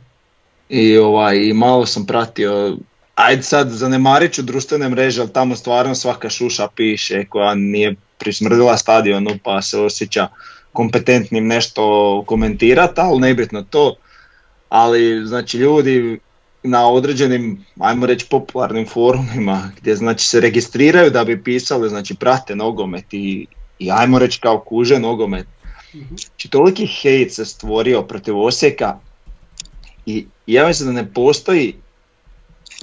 [0.69, 2.77] I ovaj, i malo sam pratio,
[3.15, 8.77] ajde sad zanemarit ću društvene mreže, ali tamo stvarno svaka šuša piše koja nije prismrdila
[8.77, 10.29] stadionu pa se osjeća
[10.73, 13.97] kompetentnim nešto komentirati, ali nebitno to.
[14.69, 16.21] Ali znači ljudi
[16.63, 22.57] na određenim, ajmo reći popularnim forumima gdje znači se registriraju da bi pisali, znači prate
[22.57, 23.47] nogomet i,
[23.79, 25.47] i ajmo reći kao kuže nogomet.
[26.09, 28.99] Znači toliki hejt se stvorio protiv Osijeka
[30.07, 31.75] i ja mislim da ne postoji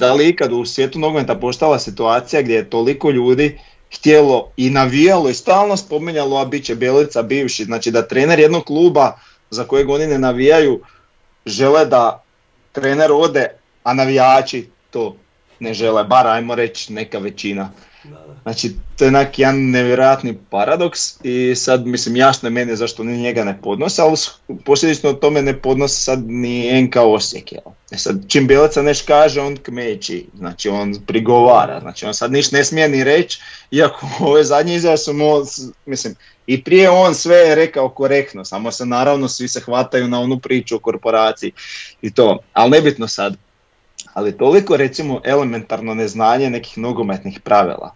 [0.01, 3.59] da li ikad u svijetu nogometa postala situacija gdje je toliko ljudi
[3.95, 8.63] htjelo i navijalo i stalno spominjalo, a bit će Bjelica bivši, znači da trener jednog
[8.65, 10.81] kluba za kojeg oni ne navijaju
[11.45, 12.23] žele da
[12.71, 13.47] trener ode,
[13.83, 15.15] a navijači to
[15.59, 17.69] ne žele, bar ajmo reći neka većina.
[18.43, 23.17] Znači, to je onak jedan nevjerojatni paradoks i sad, mislim, jasno je meni zašto oni
[23.17, 24.17] njega ne podnose, ali
[24.65, 27.61] posljedično tome ne podnose sad ni NK Osijek, jel?
[27.91, 32.51] E sad, čim Bjelica neš kaže, on kmeći, znači on prigovara, znači on sad niš
[32.51, 35.25] ne smije ni reći, iako ove zadnje izjave su mu,
[35.85, 36.15] mislim,
[36.47, 40.39] i prije on sve je rekao korektno, samo se naravno svi se hvataju na onu
[40.39, 41.51] priču o korporaciji
[42.01, 43.37] i to, ali nebitno sad.
[44.13, 47.95] Ali toliko recimo elementarno neznanje nekih nogometnih pravila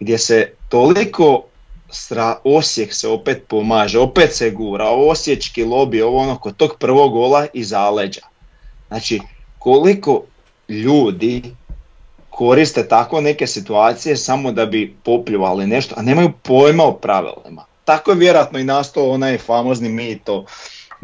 [0.00, 1.42] gdje se toliko
[1.90, 7.12] stra, Osijek se opet pomaže, opet se gura, osječki lobi, ovo ono kod tog prvog
[7.12, 8.20] gola i zaleđa.
[8.88, 9.20] Znači,
[9.58, 10.22] koliko
[10.68, 11.42] ljudi
[12.30, 17.64] koriste tako neke situacije samo da bi popljuvali nešto, a nemaju pojma o pravilima.
[17.84, 20.44] Tako je vjerojatno i nastao onaj famozni mito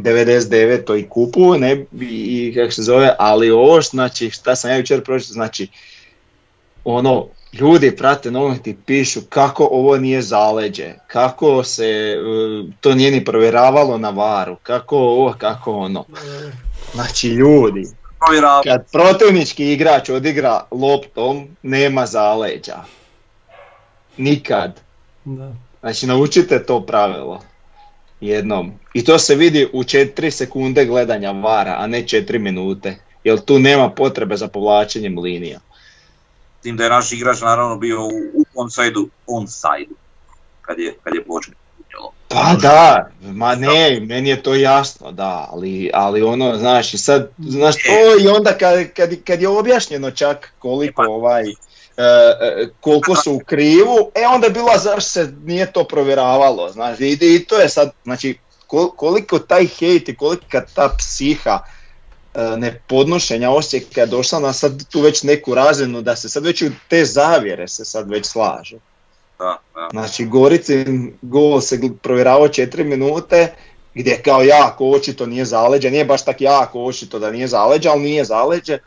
[0.03, 0.99] 99.
[0.99, 5.33] i kupu, ne, i kako se zove, ali ovo, znači, šta sam ja jučer pročitao,
[5.33, 5.69] znači,
[6.85, 12.17] ono, ljudi prate nogomet i pišu kako ovo nije zaleđe, kako se e,
[12.81, 16.05] to nije ni provjeravalo na varu, kako ovo, kako ono.
[16.95, 17.87] Znači ljudi,
[18.65, 22.77] kad protivnički igrač odigra loptom, nema zaleđa.
[24.17, 24.81] Nikad.
[25.25, 25.53] Da.
[25.81, 27.41] Znači naučite to pravilo.
[28.21, 28.73] Jednom.
[28.95, 32.97] I to se vidi u 4 sekunde gledanja vara, a ne 4 minute.
[33.25, 35.61] Jer tu nema potrebe za povlačenjem linija.
[36.61, 39.95] S tim da je naš igrač naravno bio u, u onside-u, onside
[40.61, 41.55] kad je, kad je počeo.
[42.29, 47.31] Pa da, ma ne, meni je to jasno, da, ali, ali ono, znaš, i sad,
[47.39, 51.45] znaš, to i onda kad, kad, kad je objašnjeno čak koliko ovaj,
[52.01, 56.71] e, e, koliko su u krivu, e onda je bilo zašto se nije to provjeravalo,
[56.73, 61.59] znaš, i, i to je sad, znači, kol- koliko taj hejt i kolika ta psiha
[62.35, 66.63] e, nepodnošenja osjeća je došla na sad tu već neku razinu da se sad već
[66.63, 68.77] u te zavjere se sad već slaže.
[69.39, 69.89] Da, da.
[69.91, 73.55] Znači Goricin gol se provjeravao 4 minute
[73.95, 78.03] gdje kao jako očito nije zaleđe, nije baš tak jako očito da nije zaleđe, ali
[78.03, 78.79] nije zaleđe,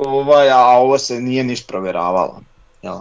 [0.00, 2.40] ovaj, a ovo se nije niš provjeravalo.
[2.82, 2.96] Jel?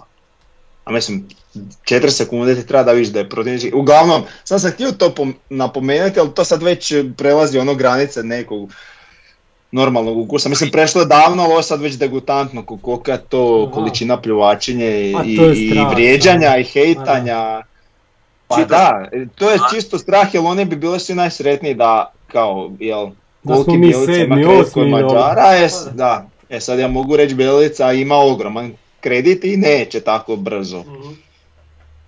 [0.85, 3.75] A mislim, 4 sekunde ti treba da vidiš da je protivnik.
[3.75, 8.69] Uglavnom, sam sam htio to pom- napomenuti, ali to sad već prelazi ono granice nekog
[9.71, 10.49] normalnog ukusa.
[10.49, 13.73] Mislim, prešlo je davno, ali ovo je sad već degutantno, ko- kolika je to Aha.
[13.73, 15.35] količina pljuvačenja i, A i,
[15.67, 17.61] je vrijeđanja i hejtanja.
[18.47, 22.71] Pa Čitaš- da, to je čisto strah, jer oni bi bili svi najsretniji da, kao,
[22.79, 23.09] jel,
[23.47, 24.35] koliki Bjelica ima
[24.87, 29.99] Mađara, e, s- da, e sad ja mogu reći Bjelica ima ogroman kredit i neće
[29.99, 31.13] tako brzo Mhm.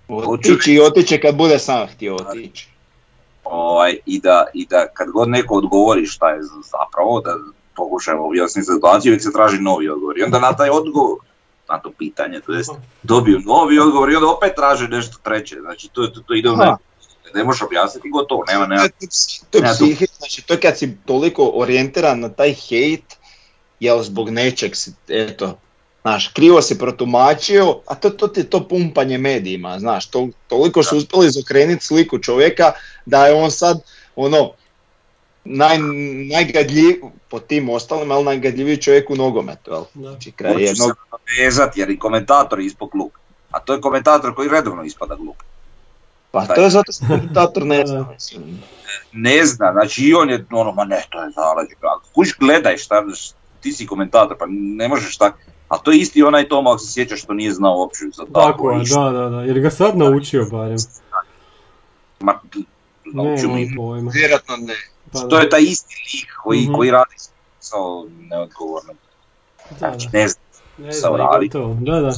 [0.08, 2.68] otići i otići kad bude sam htio otići.
[3.44, 7.36] ovaj, i, da, i da kad god neko odgovori šta je zapravo, da
[7.76, 10.18] pokušamo objasniti situaciju, uvijek se traži novi odgovor.
[10.18, 11.18] I onda na taj odgovor,
[11.68, 12.70] na to pitanje, to jest
[13.02, 15.56] dobiju novi odgovor i onda opet traže nešto treće.
[15.60, 16.76] Znači to, to, to ide u neko-
[17.34, 18.88] ne možeš objasniti gotovo, nema, nema.
[19.50, 19.62] To je
[20.10, 23.04] znači to je kad si toliko orijentiran na taj hejt,
[23.82, 25.58] jel zbog nečeg si, eto,
[26.02, 30.82] znaš, krivo si protumačio, a to, to ti je to pumpanje medijima, znaš, to, toliko
[30.82, 32.72] su uspjeli izokrenuti sliku čovjeka
[33.06, 33.80] da je on sad,
[34.16, 34.52] ono,
[35.44, 35.78] naj,
[36.30, 36.96] najgadljiv,
[37.28, 39.84] po tim ostalima, ali najgadljiviji čovjek u nogometu, jel?
[39.94, 43.12] Znači, kraj Hoću jednog, se vezati jer i komentator je ispod glup.
[43.50, 45.36] A to je komentator koji redovno ispada glup.
[46.30, 48.06] pa to je zato što komentator ne zna.
[49.12, 51.74] Ne zna, znači i on je ono, ma ne, to je zaleđe.
[52.14, 53.04] Kuš gledaj šta,
[53.62, 55.38] ti si komentator, pa ne možeš tako.
[55.68, 58.32] A to je isti onaj Toma, ako se sjećaš, što nije znao uopće za tako,
[58.42, 60.76] Tako je, da, da, da, jer ga sad naučio barem.
[62.20, 62.62] Ma, Ne,
[63.14, 64.10] naučio nemam mi- pojma.
[64.10, 64.74] Vjerojatno ne.
[65.12, 66.74] Pa To je taj isti lik koji, Mhm.
[66.74, 67.14] koji radi
[67.60, 67.76] sa
[68.20, 68.92] neodgovorno.
[69.70, 70.42] da, Znači, ne znam,
[70.78, 71.46] Ne znam, radi.
[71.48, 71.74] gotovo.
[71.74, 72.08] Da, da.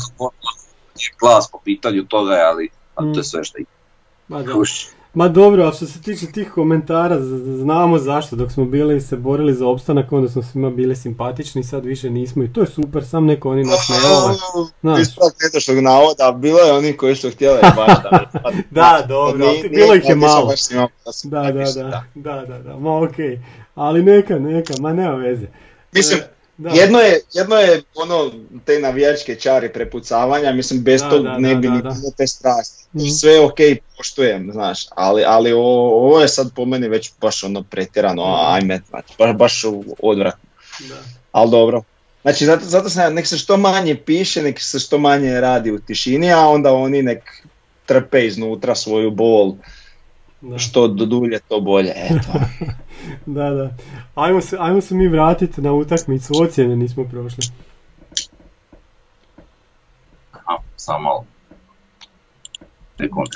[0.95, 3.25] je glas po pitanju toga, ali, ali to je Mm.
[3.25, 3.59] sve što
[4.29, 4.53] Ma, da.
[4.53, 4.87] Kuš.
[5.15, 7.21] Ma dobro, a što se tiče tih komentara,
[7.61, 8.37] znamo zašto.
[8.37, 12.45] Dok smo bili se borili za opstanak, onda smo svima bili simpatični, sad više nismo
[12.45, 15.01] i to je super, sam neko oni nas ne vole.
[15.01, 18.31] Ispravak netočnog navoda, bilo je oni koji su htjeli baš da...
[18.71, 20.53] Da, dobro, bilo ih je malo.
[21.25, 23.41] da Da, da, da, da, da, ma okej.
[23.75, 25.47] Ali neka, neka, ma nema veze.
[25.93, 26.71] Mislim, E, da.
[26.71, 28.31] jedno je, jedno je ono,
[28.65, 32.85] te navijačke čari prepucavanja, mislim, bez Da, tog da, ne bi ni bilo te strasti.
[32.95, 33.07] Mhm.
[33.09, 33.59] Sve ok,
[33.97, 38.81] poštujem, znaš, ali, ali ovo, ovo je sad po meni već baš ono pretjerano, ajme,
[38.89, 39.63] znači, baš, baš
[40.03, 40.49] odvratno,
[40.89, 40.95] Da.
[41.33, 41.83] ali dobro.
[42.23, 45.79] Znači, zato, zato sam, nek se što manje piše, nek se što manje radi u
[45.79, 47.47] tišini, a onda oni nek
[47.87, 49.55] trpe iznutra svoju bol,
[50.41, 50.59] Da.
[50.59, 52.33] što do dulje to bolje, eto.
[53.27, 53.71] Da, da.
[54.15, 57.45] Ajmo se, ajmo se mi vratiti na utakmicu, ocjene nismo prošli.
[60.33, 61.27] A, samo malo.
[62.99, 63.29] Sekund.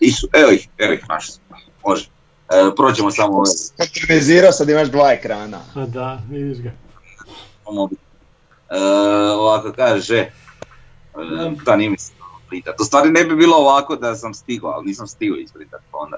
[0.00, 1.26] Isu, evo ih, evo ih, naš.
[1.86, 2.08] Može.
[2.50, 3.46] E, prođemo samo ove.
[4.52, 5.60] Sad imaš dva ekrana.
[5.74, 6.70] A da, vidiš ga.
[8.70, 8.80] E,
[9.36, 10.30] ovako kaže, e,
[11.64, 12.12] da nije mi se
[12.48, 12.82] pritati.
[12.82, 16.16] U stvari ne bi bilo ovako da sam stigao, ali nisam stigao ispritati pa onda.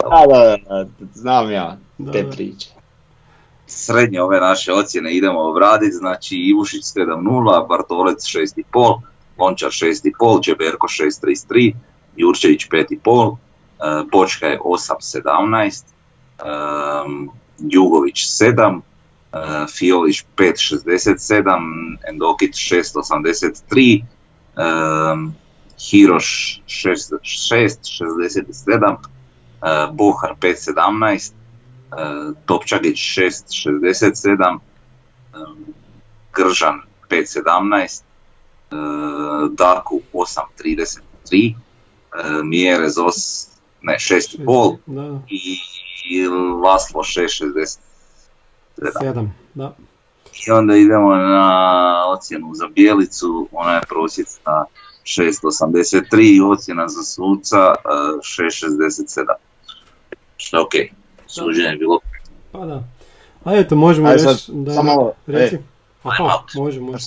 [0.00, 2.30] Da, da, da, znam ja Da, te da.
[2.30, 2.68] priče.
[3.66, 9.00] Srednje ove naše ocjene idemo obraditi, znači Ivušić 7.0, Bartolec 6.5,
[9.38, 11.74] Lončar 6.5, Đeberko 6.33,
[12.16, 13.38] Jurčević 5.5, e,
[14.12, 15.82] Bočka je 8.17,
[17.04, 18.80] um, Jugović 7,
[19.32, 19.36] e,
[19.78, 24.02] Fiolić 5.67, Endokić 6.83,
[25.12, 25.34] um,
[25.90, 28.96] Hiroš 6.67,
[29.66, 35.38] e, Bohar 5.17, e, Topčagić 6.67, e,
[36.34, 38.02] Gržan 5.17,
[38.70, 38.76] e,
[39.50, 41.54] Darku 8.33,
[42.14, 43.48] e, Mjerez os,
[43.82, 45.20] ne 6.5 Da, da.
[45.28, 45.58] i
[46.08, 46.26] i
[46.64, 47.78] Laslo 6.67.
[49.00, 49.74] Sedam, da.
[50.46, 54.64] I onda idemo na ocjenu za Bijelicu, ona je prosječna
[55.04, 57.88] 6.83 i ocjena za suca e,
[58.18, 59.26] 6.67.
[60.36, 60.90] Što je okej.
[61.26, 62.00] Suđenje je bilo
[62.52, 62.84] Pa da.
[63.44, 64.38] A eto, možemo Ajde reći...
[64.44, 65.54] sad, da, samo Reci.
[65.54, 65.58] e.
[66.02, 66.54] Aha, Time out.
[66.54, 67.06] može, može.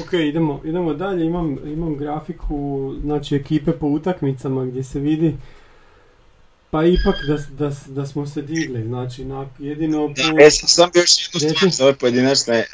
[0.00, 5.36] Ok, idemo, idemo dalje, imam, imam grafiku, znači ekipe po utakmicama gdje se vidi
[6.70, 10.40] pa ipak da, da, da smo se digli, znači na, jedino po...
[10.40, 12.64] E, sam- sam bi još jednu stvar za ove pojedinačne, e,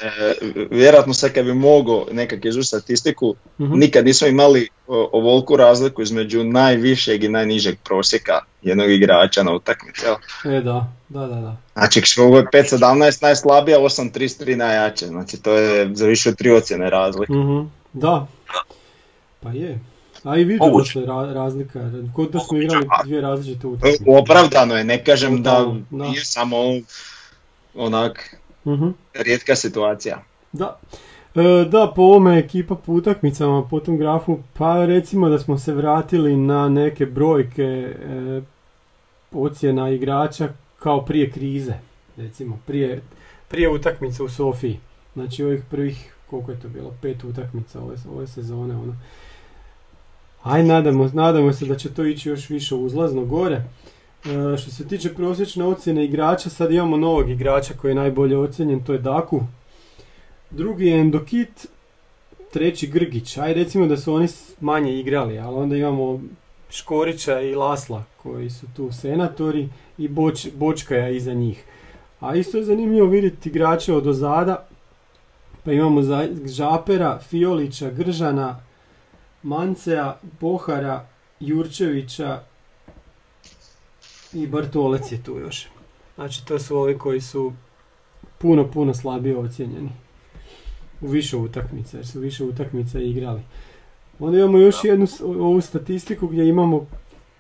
[0.71, 3.73] vjerojatno sad kad bi mogao nekak izvući statistiku, Mhm.
[3.75, 8.33] nikad nismo imali o, ovoliku razliku između najvišeg i najnižeg prosjeka
[8.63, 10.03] jednog igrača na utakmici.
[10.47, 11.57] E, da, da, da, da.
[11.75, 16.91] Znači, ovo je 5.17 najslabija, 8.33 najjače, znači to je za više od tri ocjene
[16.91, 17.33] razlike.
[17.33, 17.61] Mhm,
[17.93, 18.27] Da,
[19.41, 19.79] pa je.
[20.27, 21.81] A i vidio da se ra- razlika,
[22.15, 24.05] kod da smo igrali dvije različite utakmice.
[24.09, 25.51] Opravdano je, ne kažem da
[25.91, 26.05] da.
[26.05, 26.57] nije samo
[27.77, 28.89] onak Mhm.
[29.15, 30.23] rijetka situacija.
[30.53, 30.79] Da.
[31.35, 35.73] E, da, po ovome ekipa po utakmicama, po tom grafu, pa recimo da smo se
[35.75, 38.41] vratili na neke brojke e,
[39.33, 40.49] ocjena igrača
[40.79, 41.75] kao prije krize,
[42.17, 43.03] recimo, prije,
[43.49, 44.79] prije utakmice u Sofiji.
[45.15, 48.97] Znači ovih prvih, koliko je to bilo, pet utakmica ove, ove sezone, ono.
[50.47, 53.55] Aj, nadamo, nadamo se da će to ići još više uzlazno gore.
[53.55, 58.85] E, što se tiče prosječne ocjene igrača, sad imamo novog igrača koji je najbolje ocjenjen,
[58.85, 59.41] to je Daku.
[60.51, 61.67] Drugi je Endokit,
[62.53, 63.37] treći Grgić.
[63.37, 64.29] Aj recimo da su oni
[64.61, 66.21] manje igrali, ali onda imamo
[66.71, 69.69] Škorića i Lasla koji su tu senatori
[69.99, 71.65] i Boč, Bočkaja iza njih.
[72.21, 74.67] A isto je zanimljivo vidjeti igrače od ozada.
[75.65, 78.66] Pa imamo za, Žapera, Fiolića, Gržana,
[79.43, 81.07] Mancea, Pohara,
[81.41, 82.41] Jurčevića
[84.33, 85.67] i Bartolec je tu još.
[86.15, 87.53] Znači to su ovi koji su
[88.39, 89.91] puno, puno slabije ocijenjeni
[91.01, 93.43] u više utakmica, jer su više utakmica igrali.
[94.19, 96.87] Onda imamo još jednu ovu statistiku gdje imamo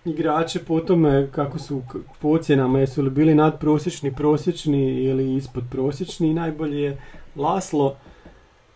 [0.05, 1.83] igrače po tome kako su
[2.21, 7.03] po ocjenama, jesu li bili nadprosječni, prosječni ili ispod prosječni i najbolji je
[7.37, 7.97] Laslo,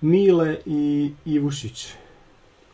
[0.00, 1.94] Mile i Ivušić.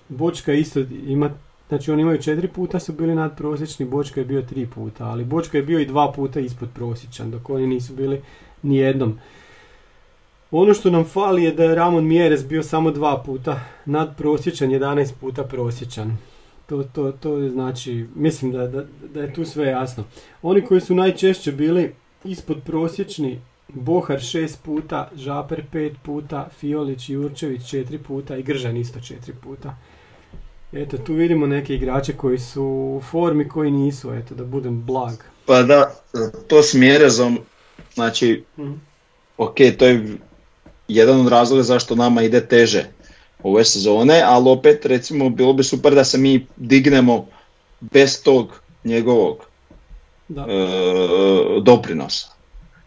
[0.09, 1.31] Bočka isto ima,
[1.69, 5.59] znači oni imaju četiri puta su bili nadprosječni, Bočka je bio tri puta, ali Bočka
[5.59, 8.21] je bio i dva puta ispod prosječan, dok oni nisu bili
[8.63, 9.19] ni jednom.
[10.51, 15.13] Ono što nam fali je da je Ramon Mjeres bio samo dva puta nadprosječan, 11
[15.21, 16.17] puta prosječan.
[16.67, 18.85] To, to, to znači, mislim da, da,
[19.15, 20.05] da je tu sve jasno.
[20.43, 21.95] Oni koji su najčešće bili
[22.25, 28.77] ispod prosječni, Bohar šest puta, Žaper pet puta, Fiolić i Jurčević četiri puta i Gržan
[28.77, 29.77] isto četiri puta.
[30.73, 35.14] Eto, tu vidimo neke igrače koji su u formi, koji nisu, eto, da budem blag.
[35.47, 35.95] Pa da,
[36.49, 37.39] to s mjerezom,
[37.95, 38.73] znači, Mhm.
[39.39, 40.17] ok, to je
[40.89, 42.85] jedan od razloga zašto nama ide teže
[43.43, 47.27] ove sezone, ali opet recimo bilo bi super da se mi dignemo
[47.81, 49.39] bez tog njegovog
[50.29, 50.43] Da.
[50.43, 50.47] e,
[51.62, 52.29] doprinosa.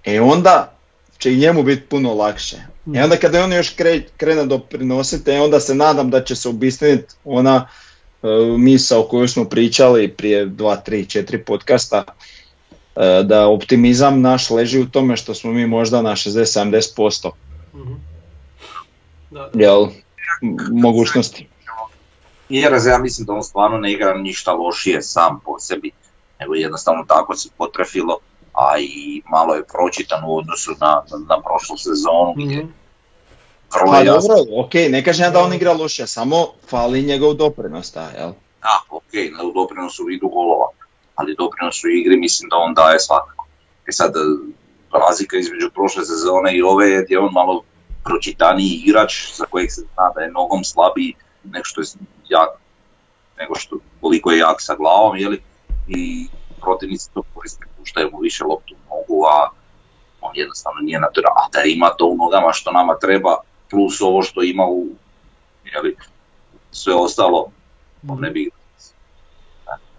[0.05, 0.78] E onda
[1.19, 2.57] će i njemu biti puno lakše.
[2.95, 6.49] E onda kada on još kre, krene doprinositi, e onda se nadam da će se
[6.49, 7.67] obistiniti ona
[8.23, 12.03] e, misa o kojoj smo pričali prije 2, 3, 4 podcasta,
[12.95, 17.29] e, da optimizam naš leži u tome što smo mi možda na 60-70%
[17.73, 17.93] Mhm.
[19.31, 21.47] Da, jel, m- mogućnosti.
[22.49, 25.91] Jer ja mislim da on stvarno ne igra ništa lošije sam po sebi,
[26.39, 28.17] nego jednostavno tako se potrefilo,
[28.59, 32.33] a i malo je pročitan u odnosu na, na prošlu sezonu.
[32.35, 32.67] gdje Mhm.
[33.73, 37.33] Vrlo Pa jasno, dobro, ok, ne kažem ja da on igra loše, samo fali njegov
[37.33, 38.31] doprinos, taj, jel?
[38.61, 40.69] da, ok, na doprinosu u vidu golova,
[41.15, 43.45] ali doprinos u igri mislim da on daje svakako.
[43.87, 44.19] E sad, e,
[45.07, 47.63] razlika između prošle sezone i ove je gdje on malo
[48.03, 51.87] pročitaniji igrač za kojeg se zna da je nogom slabiji nego što je
[52.29, 52.49] jak,
[53.39, 55.41] nego što koliko je jak sa glavom, jeli,
[55.87, 56.27] i
[56.61, 59.49] protivnici to koriste, puštaju mu više loptu u nogu, a
[60.21, 63.35] on jednostavno nije natural, a da ima to u nogama što nama treba,
[63.69, 64.87] plus ovo što ima u,
[65.73, 65.95] jeli,
[66.71, 67.51] sve ostalo,
[68.07, 68.49] on ne bi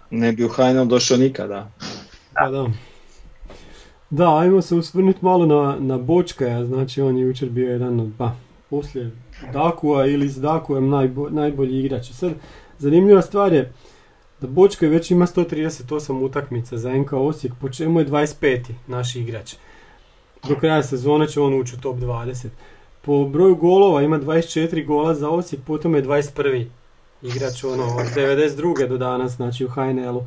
[0.09, 1.67] Ne bi u HNL došao nikada.
[2.33, 2.67] Pa da.
[4.09, 8.11] Da, ajmo se usvrnuti malo na, na Bočkaja, znači on je jučer bio jedan od,
[8.17, 8.31] pa,
[8.69, 9.11] poslije
[9.53, 12.11] Dakua ili s Dakujem najbo, najbolji igrač.
[12.11, 12.31] Sad,
[12.77, 13.73] zanimljiva stvar je
[14.41, 18.59] da Bočkaj već ima 138 utakmica za NK Osijek, po čemu je 25.
[18.87, 19.55] naš igrač.
[20.47, 22.47] Do kraja sezone će on ući u top 20.
[23.01, 26.65] Po broju golova ima 24 gola za Osijek, potom je 21.
[27.21, 28.87] igrač ono, od 92.
[28.87, 30.23] do danas, znači u HNL-u.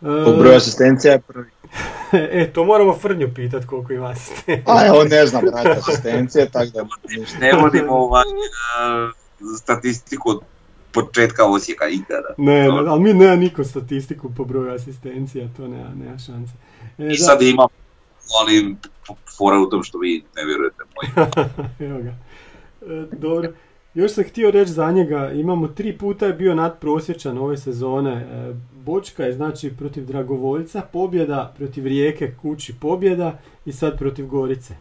[0.00, 1.50] Po broju asistencija je prvi.
[2.12, 4.62] E, to moramo Frnju pitat koliko ima asistencija.
[4.66, 6.86] A on ne znam brati asistencije, tako da
[7.40, 8.26] ne vodimo ovaj, e,
[9.58, 10.40] statistiku od
[10.92, 12.34] početka Osijeka ikada.
[12.38, 16.52] Ne, ne, ali mi nema niko statistiku po broju asistencija, to nema, nema šanse.
[16.98, 17.68] E, I da, sad imam,
[18.40, 18.76] ali
[19.38, 21.28] fora u tom što vi ne vjerujete moji.
[21.90, 22.14] Evo ga.
[22.92, 23.52] E, dobro.
[23.94, 28.12] Još sam htio reći za njega, imamo tri puta je bio nadprosječan ove sezone.
[28.12, 34.74] E, Bočka je znači protiv Dragovoljca pobjeda, protiv Rijeke kući pobjeda i sad protiv Gorice.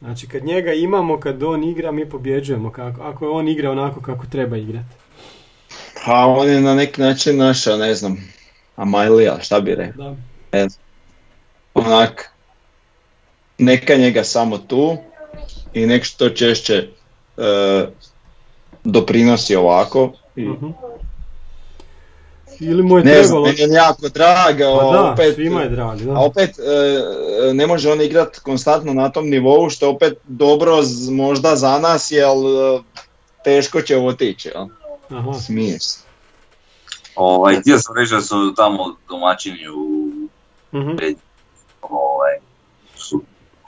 [0.00, 2.72] Znači kad njega imamo, kad on igra, mi pobjeđujemo.
[2.72, 4.94] Kako, ako je on igra onako kako treba igrati.
[6.04, 8.16] Pa on je na neki način naša, ne znam,
[8.76, 10.16] Amailija, šta bi rekao.
[10.52, 10.66] Da.
[11.74, 12.30] Onak,
[13.58, 14.96] neka njega samo tu
[15.74, 16.86] i nek što češće e,
[18.84, 20.12] doprinosi ovako.
[20.36, 20.66] I, Mhm.
[22.60, 23.44] Ili mu je ne znam, trebalo...
[23.44, 26.04] meni je jako draga, Pa da, opet, svima je dragi.
[26.04, 26.12] Da.
[26.12, 26.62] a opet e,
[27.52, 31.78] ne može on igrat konstantno na tom nivou što je opet dobro z- možda za
[31.78, 32.82] nas jer e,
[33.44, 34.48] teško će otići.
[34.48, 34.66] Jel?
[35.10, 35.32] Aha.
[35.34, 35.98] Smije se.
[37.16, 38.78] Ovaj, htio sam reći da su tamo
[39.08, 40.08] domaćini u
[40.72, 40.90] Mhm.
[41.82, 42.32] ovaj,
[42.96, 43.22] su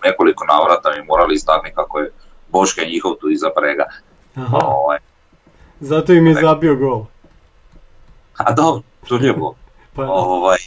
[0.05, 2.11] nekoliko navrata mi morali istaknuti kako je
[2.49, 3.84] Boška njihov tu iza prega.
[4.36, 4.57] Aha.
[4.59, 4.99] Ovaj,
[5.80, 7.05] Zato im je zabio gol.
[8.47, 9.55] A dobro, to nije bilo.
[9.95, 10.59] Pa, Ovaj,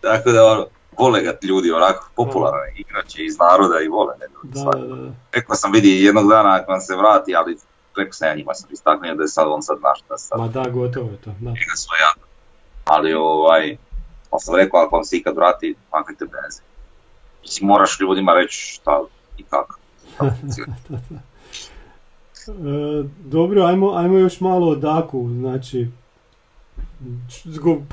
[0.00, 0.66] tako da ono,
[0.98, 4.54] vole ga ljudi onako popularan je igrač je iz naroda i vole ne ljudi.
[4.54, 4.84] da, svakako.
[4.86, 5.12] da, da.
[5.32, 7.56] Rekao sam vidi jednog dana ako vam se vrati, ali
[7.96, 10.48] rekao sam ja njima sam istaknuo da je sad on sad naš, da sad Ma
[10.48, 11.30] da, gotovo je to.
[11.40, 11.52] Da.
[11.76, 12.12] svoja.
[12.84, 13.76] Ali ovaj,
[14.30, 16.64] ali sam rekao ako vam se ikad vrati, maknite benzin.
[17.42, 19.02] Mislim, moraš ljudima reći šta
[19.38, 19.78] i kako.
[22.48, 25.88] E, dobro, ajmo, ajmo još malo o Daku, znači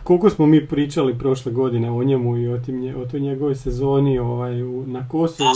[0.04, 4.20] koliko smo mi pričali prošle godine o njemu i o, tim, o toj njegovoj sezoni
[4.20, 5.50] ovaj, u, na Kosovu.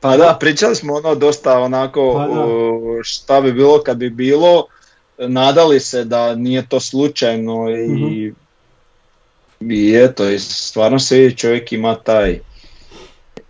[0.00, 2.46] Pa da, pričali smo ono dosta onako Pa
[3.02, 4.66] šta bi bilo kad bi bilo,
[5.18, 8.32] nadali se da nije to slučajno i,
[9.60, 9.70] Mhm.
[9.70, 12.38] i eto, i stvarno se vidi čovjek ima taj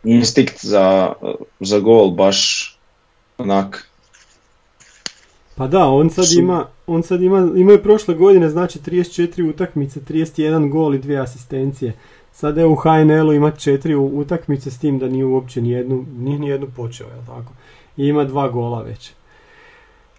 [0.04, 1.12] instinkt za,
[1.60, 2.68] za gol, baš
[3.38, 3.88] onak.
[5.54, 9.42] Pa da, on sad Su- ima, on sad ima, imao je prošle godine znači 34
[9.44, 11.92] utakmice, 31 gol i dvije asistencije.
[12.32, 16.38] Sada je u HNL-u ima 4 u- utakmice s tim da nije uopće nijednu, nije
[16.38, 17.52] nijednu počeo, jel tako?
[17.96, 19.12] I ima dva gola već.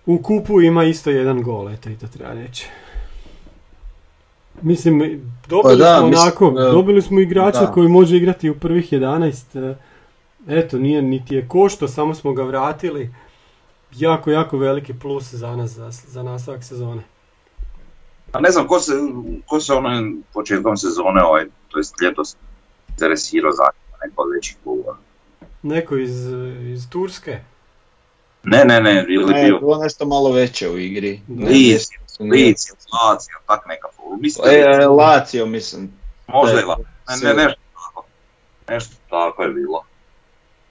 [0.06, 2.68] U kupu ima isto jedan gol, eto i to treba reći.
[4.62, 5.00] Mislim,
[5.48, 7.72] dobili Pa da, smo mislim, onako, e, dobili smo igrača da.
[7.72, 9.72] koji može igrati u prvih 11.
[9.72, 9.76] e,
[10.50, 13.10] Eto, nije niti je košto, samo smo ga vratili.
[13.96, 17.04] Jako, jako veliki plus za nas, za, za nastavak sezone.
[18.32, 18.92] A ne znam ko se,
[19.46, 22.36] ko se ono početkom sezone, ovaj, to jest ljetos,
[22.90, 23.64] interesirao za
[24.06, 24.98] neko od većih klubova.
[25.64, 26.28] Neko iz,
[26.74, 27.40] iz Turske.
[28.44, 31.22] Ne, ne, ne, ili Ne, bio bilo nešto malo veće u igri.
[31.40, 31.90] Lic,
[32.94, 34.18] Lazio, tak nekako.
[34.20, 35.92] Mislim, E, Lazio mislim.
[36.28, 36.66] možda je
[37.24, 38.06] ne, ne, nešto tako.
[38.70, 39.84] Nešto tako je bilo.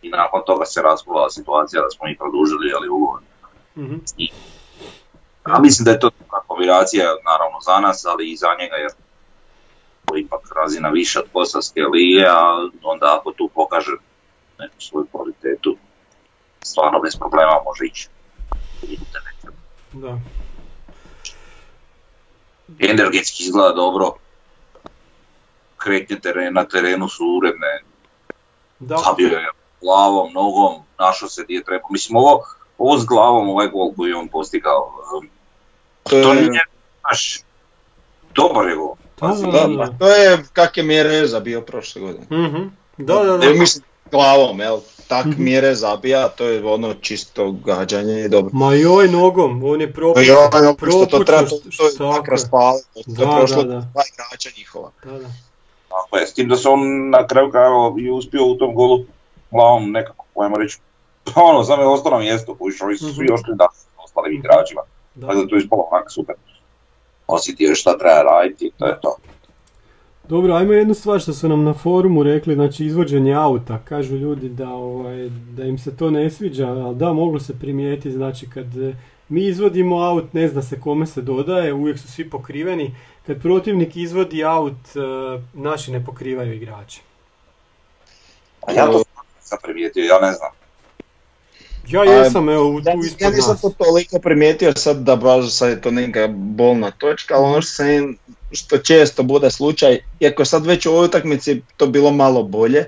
[0.02, 3.20] I nakon toga se raspala situacija da smo i produžili, ali ugovor.
[3.76, 3.96] Mhm.
[5.42, 6.10] A mislim da je to
[6.46, 8.90] kombinacija, naravno za nas, ali i za njega, jer
[10.16, 13.96] ipak razina više od Kosovske lige, a onda ako tu pokaže
[14.58, 15.76] neku svoju kvalitetu,
[16.62, 18.08] stvarno bez problema može ići.
[19.92, 20.18] Da.
[22.78, 24.12] Energetski izgleda dobro,
[25.76, 27.82] kretnje teren, na terenu su uredne,
[28.78, 28.96] Da.
[28.96, 29.48] zabio je
[29.82, 31.84] glavom, nogom, našao se gdje treba.
[31.90, 32.42] Mislim, ovo,
[32.78, 35.28] ovo s glavom, ovaj gol koji je on postigao, um,
[36.02, 36.64] To to je, nije,
[37.00, 37.40] znaš,
[38.34, 38.88] dobar je gol.
[38.88, 39.98] Da, Pazi, da, da, da.
[39.98, 42.26] to je kak je Mjereza bio prošle godine.
[42.32, 42.62] Mhm.
[42.98, 43.50] Da, da, da.
[43.50, 44.78] Mislim glavom, jel?
[45.08, 45.44] Tak Mhm.
[45.44, 48.50] mjere zabija, to je ono čisto gađanje i dobro.
[48.52, 50.22] Ma joj nogom, on je propušao.
[50.24, 53.36] Jo, jo, što to treba, to, što- to je što- tak raspalilo, to Da, je
[53.38, 53.80] prošlo da, da.
[53.82, 54.90] dva igrača njihova.
[55.04, 55.28] Da, da.
[55.88, 56.80] Tako je, s tim da se on
[57.10, 59.04] na kraju krajeva i uspio u tom golu
[59.52, 60.78] glavom nekako, ajmo reći,
[61.24, 63.34] pa ono, samo je ostalo mjesto, kojiš, ovi su svi Mhm.
[63.34, 63.66] ošli da
[64.04, 64.80] ostalim igračima,
[65.14, 65.26] da.
[65.26, 66.34] tako da to je ispalo onak super.
[67.26, 69.16] Osjetio je šta treba raditi, to je to.
[70.28, 73.78] Dobro, ajmo jednu stvar što su nam na forumu rekli, znači izvođenje auta.
[73.84, 78.10] Kažu ljudi da, ovaj, da im se to ne sviđa, ali da, moglo se primijetiti,
[78.12, 78.96] znači kad e,
[79.28, 82.94] mi izvodimo aut, ne zna se kome se dodaje, uvijek su svi pokriveni.
[83.26, 85.00] Kad protivnik izvodi aut, e,
[85.54, 87.00] naši ne pokrivaju igrače.
[88.66, 89.01] A ja to
[89.52, 90.50] sam primijetio, ja ne znam.
[91.88, 93.60] Ja jesam, evo, u, Ja, ja nisam nas.
[93.60, 97.72] to toliko primijetio sad da baš sad je to neka bolna točka, ali ono što,
[97.72, 98.16] sam,
[98.52, 102.86] što često bude slučaj, iako sad već u ovoj utakmici to bilo malo bolje,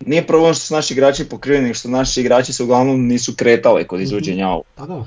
[0.00, 4.00] nije problem što su naši igrači pokriveni, što naši igrači se uglavnom nisu kretali kod
[4.00, 4.68] izvođenja auta.
[4.74, 5.04] Pa da.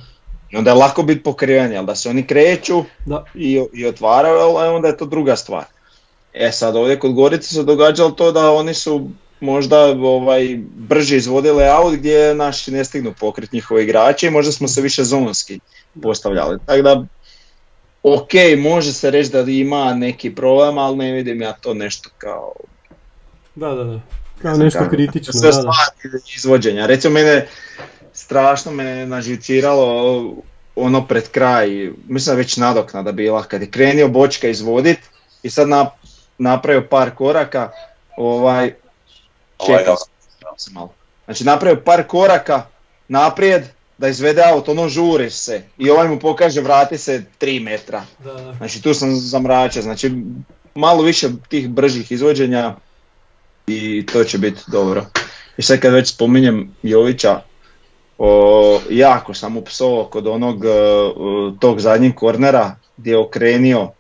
[0.50, 3.24] I onda je lako biti pokriven, ali da se oni kreću Da.
[3.36, 5.64] i, i otvaraju, onda je to druga stvar.
[6.34, 9.10] E sad ovdje kod Gorice se događalo to da oni su
[9.40, 14.68] možda ovaj, brže izvodili aut gdje naši ne stignu pokriti njihove igrače i možda smo
[14.68, 15.60] se više zonski
[16.02, 16.60] postavljali.
[16.66, 17.06] Tako da,
[18.04, 22.54] ok, može se reći da ima neki problem, ali ne vidim ja to nešto kao
[23.56, 24.00] Da, da, da.
[24.42, 26.86] Kao nešto kako- kritično, Sve stvari izvođenja.
[26.86, 27.48] Recimo mene
[28.14, 30.24] strašno me naživciralo
[30.76, 31.68] ono pred kraj,
[32.08, 35.00] mislim da već nadoknada bila, kad je krenio Bočka izvodit
[35.44, 35.90] i sad na,
[36.38, 37.72] napravio par koraka,
[38.18, 38.74] ovaj,
[39.58, 39.96] Ovaj, čekaj
[40.58, 40.94] se malo.
[41.26, 42.66] Znači napravio par koraka
[43.08, 43.64] naprijed
[43.98, 48.06] da izvede auto, ono žuri se i ovaj mu pokaže vrati se 3 metra.
[48.24, 48.54] Da, da.
[48.54, 50.12] Znači tu sam zamračio, znači
[50.76, 52.76] malo više tih bržih izvođenja
[53.68, 55.06] i to će biti dobro.
[55.58, 57.42] I sad kad već spominjem Jovića,
[58.18, 60.70] o, jako sam upsovao kod onog e,
[61.60, 63.92] tog zadnjeg kornera gdje je okrenio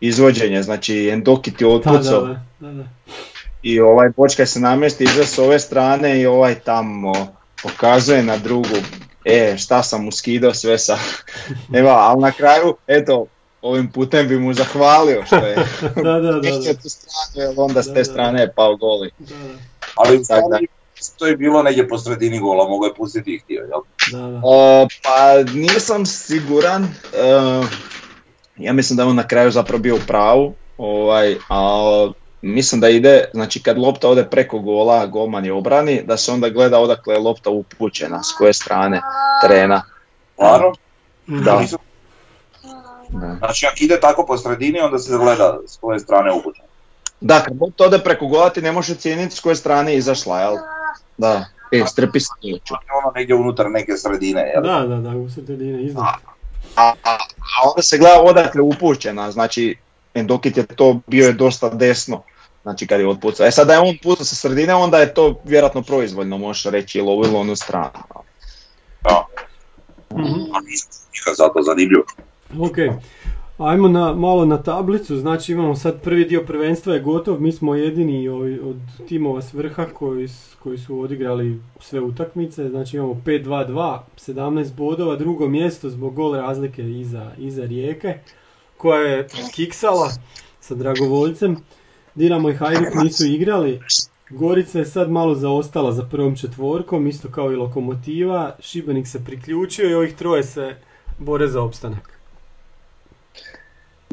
[0.00, 2.84] izvođenje, znači Endokit je otpucao da, da, da.
[3.62, 7.12] I ovaj Bočka se namjesti iza s ove strane i ovaj tamo
[7.62, 8.76] pokazuje na drugu,
[9.24, 10.98] e šta sam mu skidao sve sa,
[11.78, 13.26] evo, ali na kraju, eto,
[13.62, 15.54] ovim putem bi mu zahvalio što je
[16.04, 16.74] Da, da, da, da.
[16.74, 18.04] Tu stranu, jer onda s te da.
[18.04, 19.10] strane je pao goli.
[19.18, 19.54] Da, da.
[19.94, 20.58] Ali Tako da.
[21.18, 23.80] to je bilo negdje po sredini gola, mogo je pustiti i htio, jel?
[24.12, 24.40] Da, da.
[24.44, 26.88] O, pa nisam siguran, e,
[28.56, 32.88] ja mislim da je on na kraju zapravo bio u pravu, ovaj, a mislim da
[32.88, 37.14] ide, znači kad lopta ode preko gola, golman je obrani, da se onda gleda odakle
[37.14, 39.00] je lopta upućena, s koje strane
[39.42, 39.82] terena.
[40.34, 40.72] Stvarno?
[41.26, 41.62] Da.
[43.08, 43.36] Da.
[43.38, 46.64] Znači, ako ide tako po sredini, onda se gleda s koje strane upućen.
[47.20, 50.40] Da, kad lopta ode preko gola ti ne možeš ocijeniti s koje strane je izašla,
[50.40, 50.56] jel?
[51.18, 52.28] Da, e, strpi se.
[53.02, 54.62] Ono negdje unutar neke sredine, jel?
[54.62, 56.04] Da, da, da, u sredine iznad.
[56.76, 59.76] A, a, a onda se gleda odakle upućena, znači
[60.14, 62.22] Endokit je to bio je dosta desno,
[62.62, 63.46] znači kad je otpucao.
[63.46, 66.98] E sad da je on pucao sa sredine, onda je to vjerojatno proizvoljno, možeš reći,
[66.98, 67.90] ili ovu ili onu stranu.
[69.02, 69.26] Da.
[70.12, 70.40] Mhm.
[71.12, 72.04] Nikad zato zanimljivo.
[72.60, 72.76] Ok,
[73.58, 77.74] ajmo na, malo na tablicu, znači imamo sad prvi dio prvenstva je gotov, mi smo
[77.74, 78.76] jedini ovi od
[79.08, 80.28] timova s vrha koji,
[80.62, 86.82] koji su odigrali sve utakmice, znači imamo 5-2-2, 17 bodova, drugo mjesto zbog gol razlike
[86.90, 88.18] iza, iza Rijeke,
[88.76, 90.10] koja je kiksala
[90.60, 91.56] sa Dragovoljcem,
[92.14, 93.80] Dinamo i Hajduk nisu igrali,
[94.30, 99.90] Gorica je sad malo zaostala za prvom četvorkom, isto kao i Lokomotiva, Šibenik se priključio
[99.90, 100.76] i ovih troje se
[101.18, 102.18] bore za opstanak.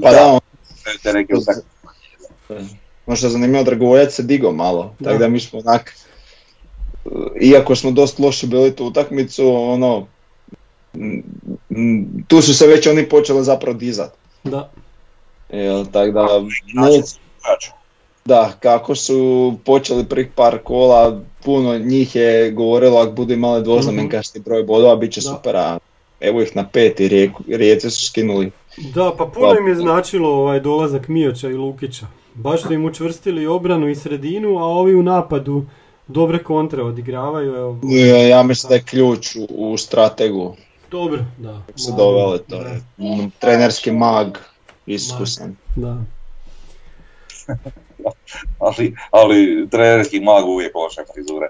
[0.01, 0.39] Pa da, on,
[1.03, 2.75] Te neke utakmice.
[3.05, 5.05] ono što je zanimljivo, Dragovoljac se digao malo, Da.
[5.05, 5.93] tako da mi smo onak,
[7.41, 10.07] iako smo dosta loše bili tu utakmicu, ono,
[12.27, 14.13] tu su se već oni počeli zapravo dizat.
[14.43, 14.71] Da,
[15.49, 16.39] Jel, tako da,
[16.73, 16.91] ne,
[17.39, 17.71] Znači,
[18.25, 24.39] Da, kako su počeli prvih par kola, puno njih je govorilo ako budu imali dvoznamenkasti
[24.39, 25.29] broj bodova, bit će Da.
[25.29, 25.77] super, a
[26.19, 28.51] evo ih na pet i Rijeku, Rijece su skinuli.
[28.77, 32.05] da, pa puno im je značilo ovaj dolazak Mioća i Lukića.
[32.33, 35.65] Baš su im učvrstili obranu i sredinu, a ovi u napadu
[36.07, 37.55] dobre kontre odigravaju.
[37.55, 40.55] Evo, Ja, ja mislim da je ključ u, u strategu
[40.91, 41.61] Dobro, da.
[41.75, 44.37] se malo, doveli, to je mm, trenerski mag,
[44.85, 45.55] iskusan.
[45.75, 45.97] Da,
[48.59, 51.47] ali, ali trenerski mag uvijek loše frizure.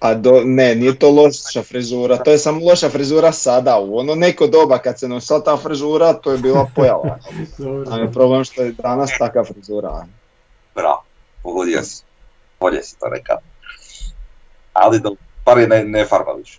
[0.00, 4.14] A do, ne, nije to loša frizura, to je samo loša frizura sada, u ono
[4.14, 7.18] neko doba kad se nosila ta frizura, to je bila pojava.
[7.90, 10.06] A je problem što je danas takva frizura.
[10.74, 11.02] Bravo,
[11.42, 12.04] pogodio si.
[12.60, 13.38] Bolje si to rekao.
[14.72, 15.10] Ali da
[15.44, 16.58] par je ne, ne farba više.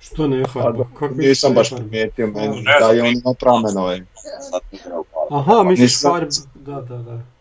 [0.00, 0.84] Što ne Pa, farba?
[0.84, 4.00] Kako misliš nisam baš primijetio, meni, da je on ima pramenove.
[5.30, 6.26] Aha, misliš farba?
[6.54, 7.31] Da, da, da.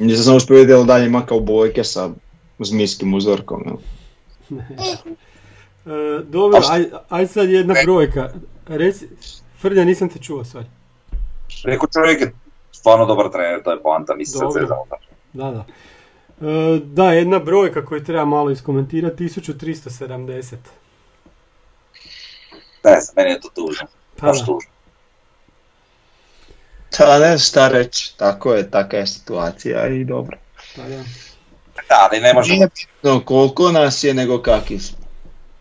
[0.00, 2.10] Nisam sam uspio vidjeti da ima kao bojke sa
[2.58, 3.64] zmijskim uzorkom.
[3.66, 3.76] jel?
[5.86, 8.32] E, dobro, aj, aj sad jedna brojka.
[8.66, 9.08] Reci,
[9.60, 10.66] Frlja, nisam te čuo, stvari.
[11.64, 12.32] Rekao čovjek je
[12.72, 14.60] stvarno dobar trener, to je poanta, nisam se Dobro.
[14.62, 14.86] zezao.
[15.32, 15.64] Da, da.
[16.48, 20.56] E, da, jedna brojka koju treba malo iskomentirati, 1370.
[22.84, 23.86] Ne znam, meni je to tužno.
[24.16, 24.69] Pa Baš tužno.
[26.90, 30.36] Ta ne znam šta reći, tako je, taka je situacija i dobro.
[30.76, 30.96] pa da.
[31.88, 32.56] Da, ali ne možemo.
[32.56, 34.98] Nije bitno koliko nas je, nego kakvi smo.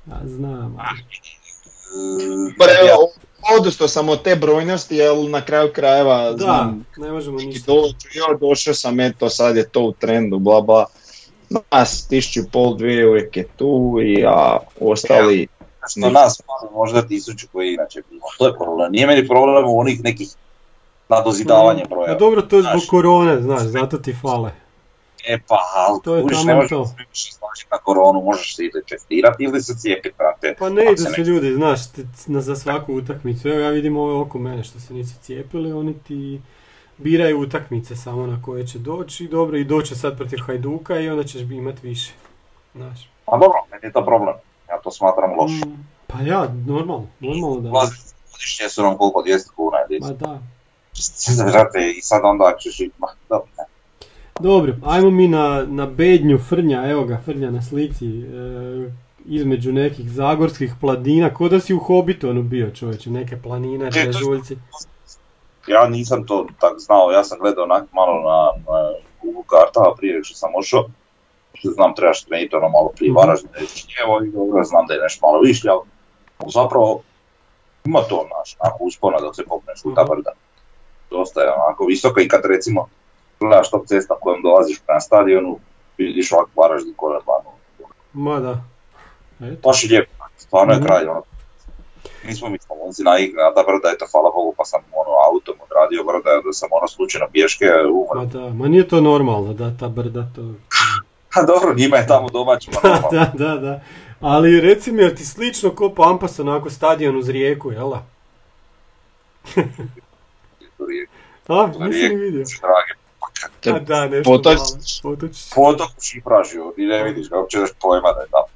[0.08, 0.78] Ja, znam.
[0.80, 1.04] ali-
[2.58, 3.10] Pa ja- evo,
[3.58, 7.66] odustao sam od te brojnosti, jer na kraju krajeva Da, znam ne možemo ništa.
[7.68, 10.86] dođu, jo, došao sam, eto sad je to u trendu, bla bla.
[11.72, 15.48] Nas tisuću i pol, dvije uvijek je tu i a ostali
[15.90, 16.42] što nas
[16.74, 18.22] možda tisuću koji inače bilo.
[18.38, 18.92] To je problem.
[18.92, 20.28] Nije meni problem u onih nekih
[21.10, 22.12] nadozidavanja broja.
[22.12, 22.88] A dobro, to je zbog Znaš.
[22.90, 24.52] korone, znaš, zato ti fale.
[25.28, 28.82] E pa, ali To je kužiš, taman ne možeš slažiti na koronu, možeš se ide
[28.90, 30.56] testirati ili se cijepiti, brate.
[30.60, 33.50] Pa ne idu se ljudi, znaš, te- na, za svaku utakmicu.
[33.50, 36.42] Evo ja vidim ove oko mene što se nisu cijepili, oni ti
[36.98, 39.28] biraju utakmice samo na koje će doći.
[39.28, 42.12] Dobro, i doće sad protiv Hajduka i onda ćeš imati više.
[42.76, 43.10] Znaš.
[43.26, 44.36] Pa dobro, meni je to problem.
[44.70, 45.66] Ja to smatram loše.
[45.66, 47.70] Mm, pa ja, normalno, normalno da.
[48.32, 50.40] Godišnje su nam koliko, 200 kuna ili Ma da.
[51.98, 52.92] I sad onda ćeš i...
[53.30, 53.48] Dobro.
[54.40, 58.92] Dobro, ajmo mi na, na bednju Frnja, evo ga Frnja na slici, e,
[59.28, 64.04] između nekih zagorskih planina, ko da si u Hobbitonu bio čovječe, neke planine, E, je-
[64.04, 64.58] brežuljci.
[65.68, 68.90] Ja nisam to tak znao, ja sam gledao onak malo na, na
[69.24, 70.90] Google kartama prije što sam ošao.
[71.54, 73.18] Što znam trebaš smeniti ono malo prije Mhm.
[73.18, 75.72] Varaždina i Činjevo i dobro znam da je nešto malo višlja,
[76.38, 77.02] ali zapravo
[77.86, 80.12] ima to naš, onako uspona dok se popneš u ta Mhm.
[80.12, 80.32] brda.
[81.10, 82.88] Dosta je onako visoka i kad recimo
[83.40, 85.60] gledaš top cesta kojom dolaziš prema stadionu,
[85.98, 87.50] vidiš ovak Varaždin dlanu.
[88.14, 88.64] Ma da.
[89.42, 89.70] Eto.
[89.70, 90.86] Baš je lijepo, stvarno je Mhm.
[90.88, 91.24] kraj ono.
[92.26, 96.04] Nismo mi Slavonci naigli na ta brda, eto hvala Bogu pa sam ono autom odradio
[96.04, 98.20] brda da sam ono slučajno pješke umro.
[98.20, 100.42] Ma da, ma nije to normalno da ta brda to...
[101.34, 103.08] Ha dobro, njima je tamo domaći normalno.
[103.12, 103.82] da, da, da.
[104.22, 108.04] Ali reci mi, jel ti slično ko Pampas onako stadion uz rijeku, jel da?
[111.50, 112.46] A, nisi ni vidio.
[113.62, 114.58] Te A da, nešto potoč-
[115.04, 115.16] malo.
[115.16, 115.54] Potočić.
[115.54, 118.48] fotok u šipražiju, ti ne vidiš ga, uopće daš pojma da je tamo.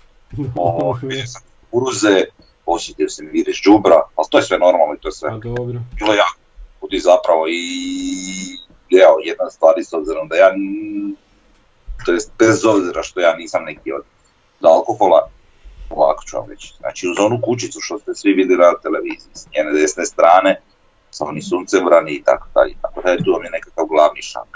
[0.70, 1.41] Ovo, vidio sam
[1.72, 2.24] kuruze,
[2.66, 5.80] osjetio sam vidiš džubra, ali to je sve normalno i to je sve Pa dobro.
[5.96, 6.38] bilo jako
[6.84, 7.64] ljudi zapravo i
[9.04, 10.50] evo jedna stvar s obzirom da ja
[12.06, 14.02] to jest bez obzira što ja nisam neki od
[14.62, 15.30] od alkohola
[15.89, 19.46] ovako ću vam reći znači uz onu kućicu što ste svi vidjeli na televiziji s
[19.48, 20.62] njene desne strane
[21.14, 24.53] sa oni suncevrani i tako dalje i tako dalje tu vam je nekakav glavni šank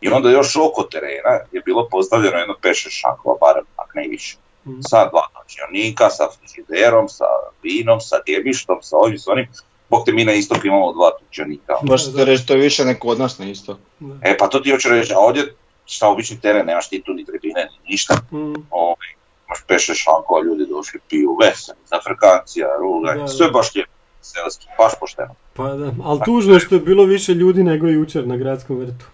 [0.00, 4.36] i onda još oko terena je bilo postavljeno jedno 5-6 šankova barem ako ne više
[4.64, 4.80] Mhm.
[4.80, 7.24] sa dva noćionika, sa frižiderom, sa
[7.62, 9.46] vinom, sa gebištom, sa ovim, s onim.
[9.88, 11.72] Bog te mi na istok imamo dva tučenika.
[11.82, 13.78] Baš ti reći, to je više nek od nas na isto.
[14.00, 14.14] Da.
[14.22, 15.54] E pa to ti hoću reći, a ovdje
[15.86, 18.14] šta obični teren, nemaš ti tu ni tribine, ni ništa.
[18.32, 19.08] Mm, Ovaj,
[19.46, 23.28] imaš peše šankova, ljudi došli, piju, veseli, zafrkancija, ruganje, Da, da.
[23.28, 23.92] sve baš lijepo,
[24.30, 25.34] selski, baš pošteno.
[25.54, 29.04] pa da, ali tužno je što je bilo više ljudi nego jučer na gradskom vrtu.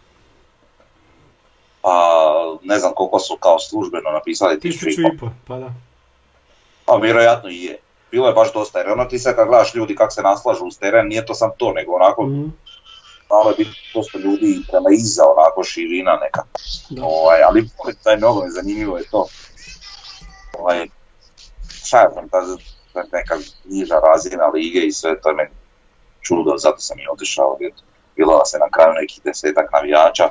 [1.83, 1.99] Pa
[2.63, 5.71] ne znam koliko su kao službeno napisali tisuću i pol, po, pa da.
[6.85, 7.79] pa vjerojatno i je.
[8.11, 10.79] Bilo je baš dosta, jer ono ti sad kad gledaš ljudi kako se naslažu uz
[10.79, 12.53] teren, nije to sam to, nego onako Mm,
[13.31, 16.43] malo je biti dosta ljudi prema iza, onako širina neka.
[17.03, 17.69] Ovaj, ali
[18.03, 19.27] taj nogomet, zanimljivo je to.
[20.59, 20.89] Ovaj,
[21.85, 22.29] šta ja znam,
[23.13, 23.35] neka
[23.65, 25.51] niža razina lige i sve, to je meni
[26.21, 27.59] čudo, zato sam i otišao.
[28.17, 30.31] Bilo nas je na kraju nekih desetak navijača,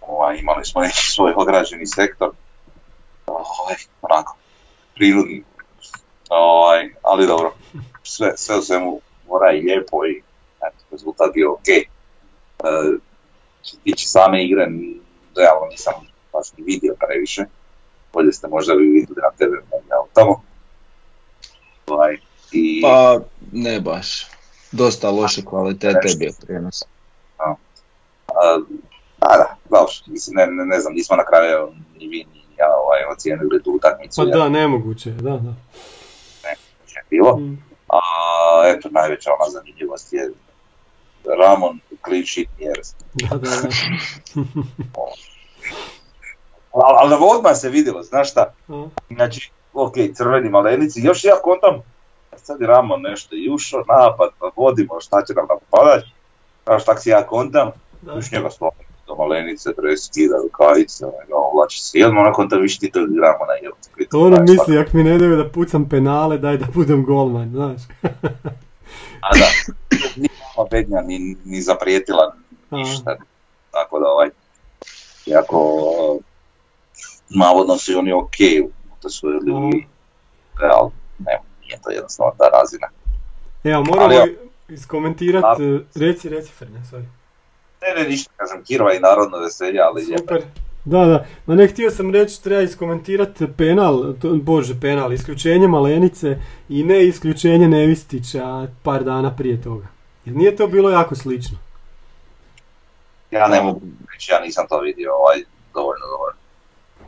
[0.00, 2.30] ovaj, imali smo neki svoj ograđeni sektor,
[3.26, 4.36] ovaj, onako,
[4.94, 5.44] prirodni.
[6.30, 7.54] Ovaj, ali dobro,
[8.02, 10.22] sve, sve u svemu mora i lijepo i
[10.56, 11.68] eto, rezultat bio ok.
[11.68, 11.84] E,
[13.84, 14.68] tiče same igre,
[15.36, 15.94] realno nisam
[16.32, 17.44] baš ni vidio previše.
[18.12, 20.42] Bolje ste možda vi vidjeli na nego tamo.
[21.86, 22.16] Ovaj,
[22.52, 23.20] i, Pa
[23.52, 24.26] ne baš.
[24.72, 26.82] Dosta loše kvalitete je bio prijenos.
[27.38, 27.54] a,
[29.20, 32.66] a da, dobro, mislim, ne, ne, ne znam, nismo na kraju ni vi ni ja
[32.84, 34.20] ovaj, ocijenili tu utakmicu.
[34.20, 35.54] Pa da, nemoguće, je, da, da.
[36.48, 37.36] je bilo.
[37.36, 38.00] Mm, A
[38.66, 40.30] eto, najveća ona zanimljivost je
[41.38, 42.82] Ramon clean sheet mjere.
[43.14, 43.68] Da, da, da.
[46.72, 51.82] Ali, ali odmah se vidjelo, znaš šta, A, Znači, ok, crveni malenici, još ja kontam,
[52.36, 56.04] sad je Ramon nešto i ušao, napad, pa vodimo, šta će nam napadat,
[56.64, 57.70] znaš, tak si ja kontam,
[58.02, 58.12] da.
[58.12, 62.78] još njega stvarno do malenice, dres, skida, rukavice, ga ovlači se, odmah nakon kontam, viš
[62.78, 63.70] ti to Ramona je.
[64.14, 67.82] Ono misli, ako mi ne daju da pucam penale, daj da budem golman, znaš.
[69.26, 69.46] A da,
[70.16, 72.34] nije nama Bednja ni, ni zaprijetila
[72.70, 73.16] ništa,
[73.70, 74.28] tako da ovaj,
[75.26, 75.58] jako,
[77.28, 78.36] navodno su oni ok,
[79.02, 79.52] to su ili,
[80.60, 82.88] ali ne, nije to jednostavno ta razina.
[83.64, 84.26] Evo, moramo ja-
[84.68, 87.04] iskomentirati, reci, reci Frnja, sorry.
[87.82, 90.42] Ne, ne, ništa, kažem, Kirova i narodno veselje, ali je Super.
[90.84, 91.26] Da, da.
[91.46, 96.38] Ma ne, htio sam reći, treba iskomentirati penal, to, bože penal, isključenje Malenice
[96.68, 99.86] i ne isključenje Nevistića par dana prije toga.
[100.24, 101.58] Jer nije to bilo jako slično.
[103.30, 103.80] ja ne mogu
[104.12, 105.36] reći, ja nisam to vidio ovaj,
[105.74, 106.34] dovoljno dobro.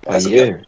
[0.05, 0.65] Pa Ja je,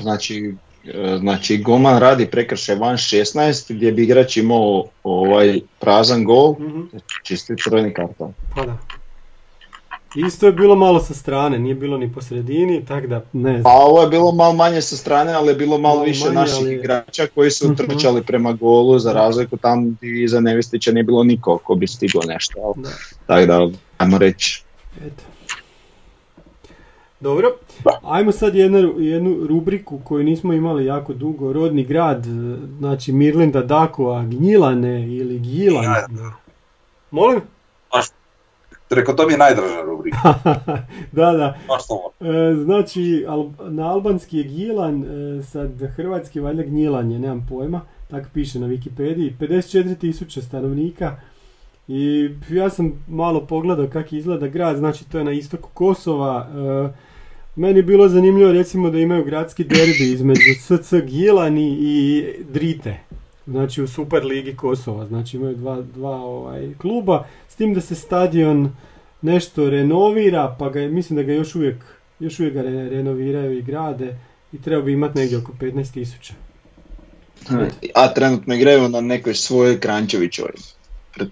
[0.00, 0.54] znači
[0.86, 3.34] E, Znači, golman radi prekršaj van 16
[3.68, 6.80] gdje bi igrač imao ovaj prazan gol, Mhm.
[7.22, 8.32] čisti crveni karton.
[8.56, 8.76] Pa da.
[10.18, 13.60] Isto je bilo malo sa strane, nije bilo ni po sredini, tako da ne Pa
[13.60, 13.74] znam.
[13.76, 16.56] ovo je bilo malo manje sa strane, ali je bilo malo Malo više manje, naših
[16.58, 17.74] ali- igrača koji su Mhm.
[17.76, 22.22] trčali prema golu, za razliku tam gdje iza Nevistića nije bilo niko ko bi stigao
[22.24, 22.74] nešto.
[23.26, 23.68] Tako da,
[23.98, 24.62] ajmo reći,
[24.98, 25.22] Eto.
[27.24, 27.48] Dobro,
[28.02, 32.30] ajmo sad jednu, jednu rubriku koju nismo imali jako dugo, rodni grad, e,
[32.78, 35.84] znači Mirlinda Dakova, Gnjilane ili Gjilan.
[35.84, 36.06] Ja.
[37.10, 37.40] Molim?
[38.90, 40.34] Rekao, to mi je najdraža rubrika.
[41.12, 41.58] da, da.
[42.20, 47.80] E, znači, al- na albanski je Gilan, e, sad hrvatski valjda Gnjilan je, nemam pojma,
[48.10, 51.16] tako piše na Wikipediji, 54 tisuće stanovnika
[51.88, 57.03] i ja sam malo pogledao kako izgleda grad, znači to je na istoku Kosova, e,
[57.56, 62.96] meni je bilo zanimljivo recimo da imaju gradski derbi između SC Gilani i Drite,
[63.46, 67.94] znači u Super Ligi Kosova, znači imaju dva, dva ovaj, kluba, s tim da se
[67.94, 68.72] stadion
[69.22, 71.76] nešto renovira, pa ga, mislim da ga još uvijek,
[72.20, 74.18] još uvijek ga re- renoviraju i grade
[74.52, 76.34] i treba bi imati negdje oko 15 tisuća.
[77.94, 80.52] a trenutno igraju na nekoj svojoj Krančevićovoj.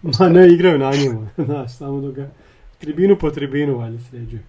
[0.03, 2.31] Ma ne igraju na njemu, znaš, samo dok ga
[2.79, 4.41] tribinu po tribinu valjda sređuju.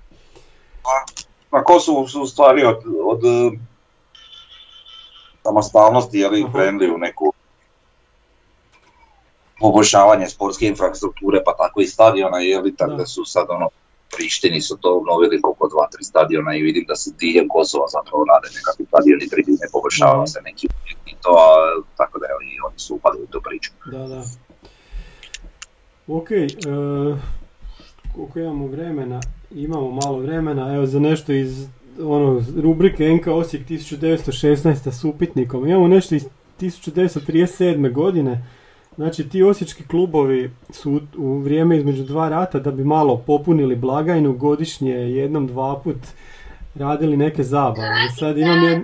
[1.54, 3.58] Na Kosovu su u stvari od, od eh,
[5.44, 6.54] samostalnosti jeli, Aha.
[6.54, 7.34] krenuli u neku
[9.60, 13.06] poboljšavanje sportske infrastrukture, pa tako i stadiona, jeli, tako Da.
[13.06, 13.70] su sad ono,
[14.12, 18.26] Prištini su to obnovili oko dva, tri stadiona i vidim da se diljem Kosova zapravo
[18.26, 20.26] rade nekakvi stadioni, tribine, poboljšava Mhm.
[20.26, 20.68] se neki
[21.06, 21.54] i to, a,
[21.98, 23.72] tako da evo, i oni su upali u tu priču.
[23.86, 24.24] Da, da.
[26.08, 26.48] Ok, e,
[28.16, 29.20] koliko imamo vremena?
[29.52, 31.68] Imamo malo vremena, evo za nešto iz
[32.02, 35.68] ono, rubrike NK Osijek 1916 s upitnikom.
[35.68, 36.26] Imamo nešto iz
[36.60, 37.92] 1937.
[37.92, 38.44] godine.
[38.96, 44.34] Znači ti osječki klubovi su u- vrijeme između dva rata da bi malo popunili blagajnu
[44.34, 45.96] godišnje jednom, dva put
[46.76, 47.88] radili neke zabave.
[48.08, 48.82] I sad imam, jed-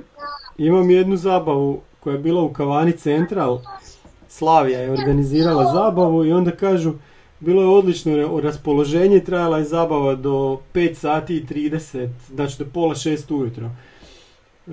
[0.57, 3.59] imam jednu zabavu koja je bila u kavani Central.
[4.27, 6.93] Slavija je organizirala zabavu i onda kažu
[7.39, 10.33] bilo je odlično raspoloženje trajala je zabava do
[10.73, 13.69] 5 sati i 30, znači do pola 6 ujutro.
[14.67, 14.71] E,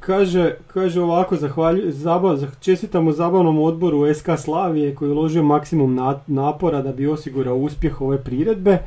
[0.00, 6.20] kaže, kaže ovako, zahvalju, zabav, čestitamo zabavnom odboru SK Slavije koji je uložio maksimum na-
[6.26, 8.78] napora da bi osigurao uspjeh ove priredbe.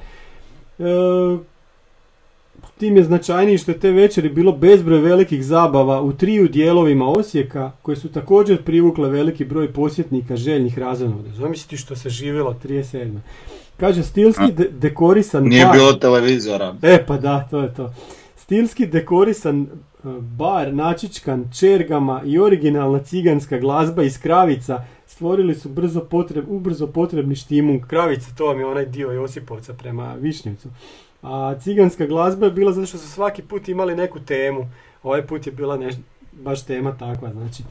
[0.80, 0.84] E,
[2.78, 7.72] tim je značajniji što je te večeri bilo bezbroj velikih zabava u triju dijelovima Osijeka
[7.82, 11.30] koje su također privukle veliki broj posjetnika željnih razonoda.
[11.32, 13.18] Zamisliti što se živjelo 37.
[13.78, 16.76] Kaže, stilski de- dekorisan Nije bar- bilo televizora.
[16.82, 17.94] E pa da, to je to.
[18.36, 19.68] Stilski dekorisan e,
[20.22, 27.36] bar, načičkan čergama i originalna ciganska glazba iz Kravica stvorili su brzo potreb, ubrzo potrebni
[27.36, 27.82] štimun.
[27.82, 30.70] Kravica, to vam je onaj dio Josipovca prema Višnjevcu.
[31.30, 34.68] A ciganska glazba je bila zato što su svaki put imali neku temu.
[35.04, 35.96] Ovaj put je bila neš,
[36.32, 37.64] baš tema takva, znači.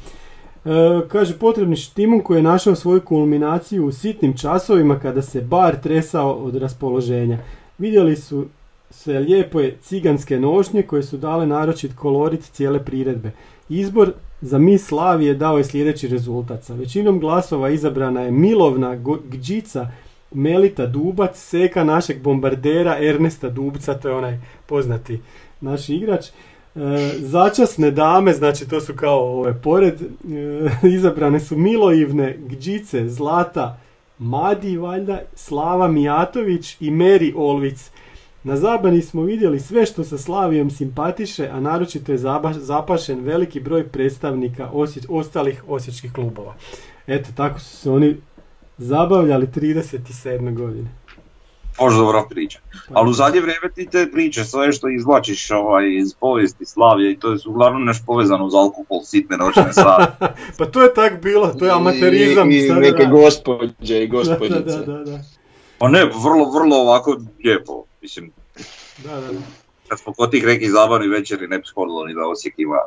[0.64, 5.80] E, kaže, potrebni štimun koji je našao svoju kulminaciju u sitnim časovima kada se bar
[5.80, 7.38] tresao od raspoloženja.
[7.78, 8.46] Vidjeli su
[8.90, 13.30] se lijepe ciganske nošnje koje su dale naročit kolorit cijele priredbe.
[13.68, 16.64] Izbor za Miss Slavije dao je sljedeći rezultat.
[16.64, 19.88] Sa većinom glasova izabrana je Milovna Gđica
[20.32, 25.20] Melita Dubac, seka našeg bombardera Ernesta Dubca, to je onaj poznati
[25.60, 26.26] naš igrač.
[26.26, 26.30] E,
[27.18, 30.06] začasne dame, znači to su kao ove pored, e,
[30.96, 33.78] izabrane su Miloivne, Gđice, Zlata,
[34.18, 37.90] Madi valjda, Slava Mijatović i Meri Olvic.
[38.44, 42.18] Na zabani smo vidjeli sve što sa Slavijom simpatiše, a naročito je
[42.52, 46.54] zapašen veliki broj predstavnika osje- ostalih osječkih klubova.
[47.06, 48.16] Eto, tako su se oni
[48.78, 50.54] zabavljali 37.
[50.54, 50.88] godine.
[51.80, 52.58] Možda dobra priča.
[52.92, 57.18] Ali u zadnje vrijeme ti te priče, sve što izvlačiš ovaj, iz povijesti Slavije i
[57.18, 60.26] to je uglavnom nešto povezano uz alkohol, sitne noćne sate.
[60.58, 62.50] Pa to je tak bilo, to je amaterizam.
[62.50, 63.10] I, i sad neke da.
[63.10, 64.60] gospođe i Da, gospođice.
[64.60, 65.18] da, da, da,
[65.78, 67.84] Pa ne, vrlo, vrlo ovako lijepo.
[68.02, 68.32] Mislim,
[69.04, 69.38] da, da, da.
[69.88, 72.78] kad smo kod tih nekih zabavnih večeri ne bi shodilo ni da Osijek ima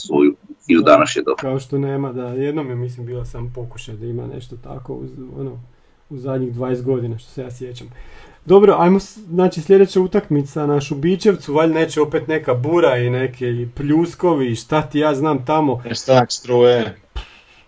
[0.00, 0.34] svoju
[0.68, 1.36] i u današnje doba.
[1.36, 5.10] Kao što nema, da, jednom je mislim bio sam pokušaj da ima nešto tako uz,
[5.36, 5.60] ono,
[6.10, 7.88] u zadnjih 20 godina što se ja sjećam.
[8.46, 8.98] Dobro, ajmo,
[9.28, 14.56] znači sljedeća utakmica na Šubićevcu, valjda neće opet neka bura i neke i pljuskovi i
[14.56, 15.82] šta ti ja znam tamo.
[15.84, 16.96] Nestanak struje.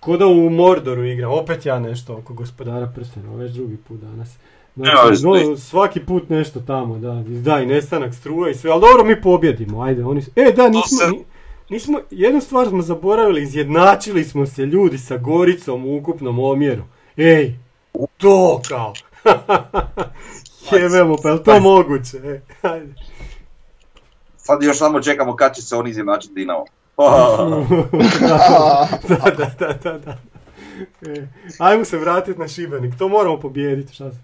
[0.01, 4.29] Ko da u Mordoru igra, opet ja nešto oko gospodara prstena, već drugi put danas.
[4.77, 9.05] Znači, no, svaki put nešto tamo, da, da i nestanak struje i sve, ali dobro
[9.05, 10.99] mi pobjedimo, ajde, oni su- E, da, nismo,
[11.73, 16.83] nismo, jednu stvar smo zaboravili, izjednačili smo se ljudi sa Goricom u ukupnom omjeru.
[17.17, 17.55] Ej,
[18.17, 18.93] to kao.
[20.73, 22.17] Jebemo, pa je to moguće?
[22.17, 22.95] E, ajde.
[24.37, 26.65] Sad još samo čekamo kad će se oni izjednačiti Dinamo.
[26.97, 27.67] da,
[29.39, 30.19] da, da, da, da.
[31.13, 34.19] E, ajmo se vratiti na Šibenik, to moramo pobijediti, šta se?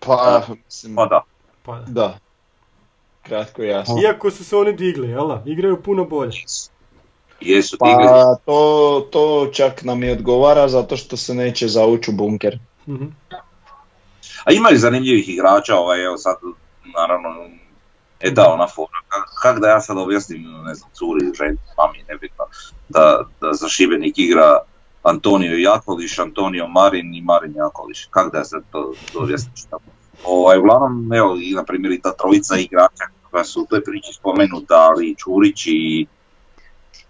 [0.00, 1.22] Pa, mislim, Pa da.
[1.62, 1.86] Pa da.
[1.88, 2.18] da.
[3.30, 3.94] Kratko i jasno.
[4.02, 5.42] Iako su se oni digli, jel da?
[5.46, 6.32] Igraju puno bolje.
[7.40, 7.76] Jesu.
[7.78, 12.58] Pa to, to čak nam i odgovara zato što se neće zaući u bunker.
[12.88, 13.04] Mhm.
[14.44, 16.36] A ima i zanimljivih igrača, ovaj, evo sad,
[16.96, 17.28] naravno,
[18.20, 22.04] e da, ona fora, kak, kak da ja sad objasnim, ne znam, curi, ženi, mami,
[22.08, 22.44] nebitno,
[22.88, 24.58] da, da za Šibenik igra
[25.02, 29.76] Antonio Jakoliš, Antonio Marin i Marin Jakoliš, kak da ja sad to, to objasnim šta?
[30.24, 34.12] Ovaj, uglavnom, evo, i na primjer i ta trojica igrača koja su u toj priči
[34.12, 36.06] spomenuta, ali i Čurić i,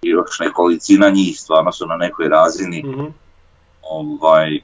[0.03, 3.05] i još nekolicina njih stvarno su na nekoj razini, Mhm.
[3.83, 4.61] ovaj,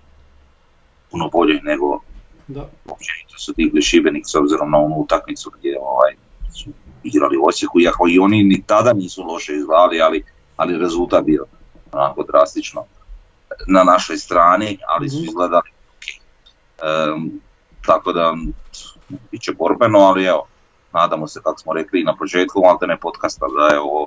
[1.11, 2.01] puno bolje nego
[2.49, 2.61] Da.
[2.85, 6.15] općenito su digli Šibenik s obzirom na onu utakmicu gdje ovaj,
[6.55, 6.71] su
[7.05, 10.25] igrali u Osijeku, iako i oni ni tada nisu loše izgledali, ali,
[10.57, 11.45] ali rezultat bio
[11.93, 12.85] onako drastično
[13.67, 15.25] na našoj strani, ali su Mhm.
[15.25, 16.05] izgledali ok.
[16.83, 17.41] Em,
[17.87, 18.37] tako da,
[19.31, 20.47] bit će borbeno, ali evo,
[20.93, 24.07] nadamo se, kako smo rekli i na početku maltene podcasta, da je ovo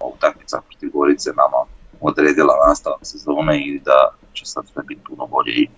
[0.00, 1.64] utakmica protiv Gorice nama
[2.00, 5.68] odredila nastavak sezone i da će sad sve biti puno bolje i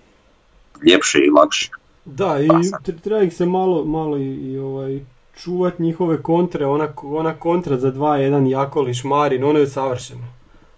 [0.91, 1.71] ljepše i lakše.
[2.05, 5.01] Da, i Pa treba ih se malo, malo i, i ovaj,
[5.37, 10.25] čuvat njihove kontre, ona, ona kontra za 2-1 Jakoliš Marin, ono je savršeno.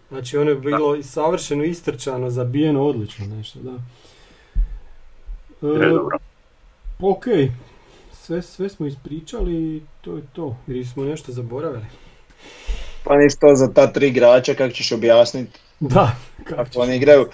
[0.09, 3.73] Znači ono je bilo i savršeno istrčano, zabijeno odlično nešto, da.
[3.73, 3.77] E,
[5.63, 6.19] E, dobro.
[7.01, 7.25] ok,
[8.27, 10.57] sve, sve smo ispričali i to je to.
[10.67, 11.87] Ili smo nešto zaboravili?
[13.05, 16.77] Pa ništa za ta tri igrača, kako ćeš objasniti Da, kako ćeš?
[16.77, 17.29] oni igraju.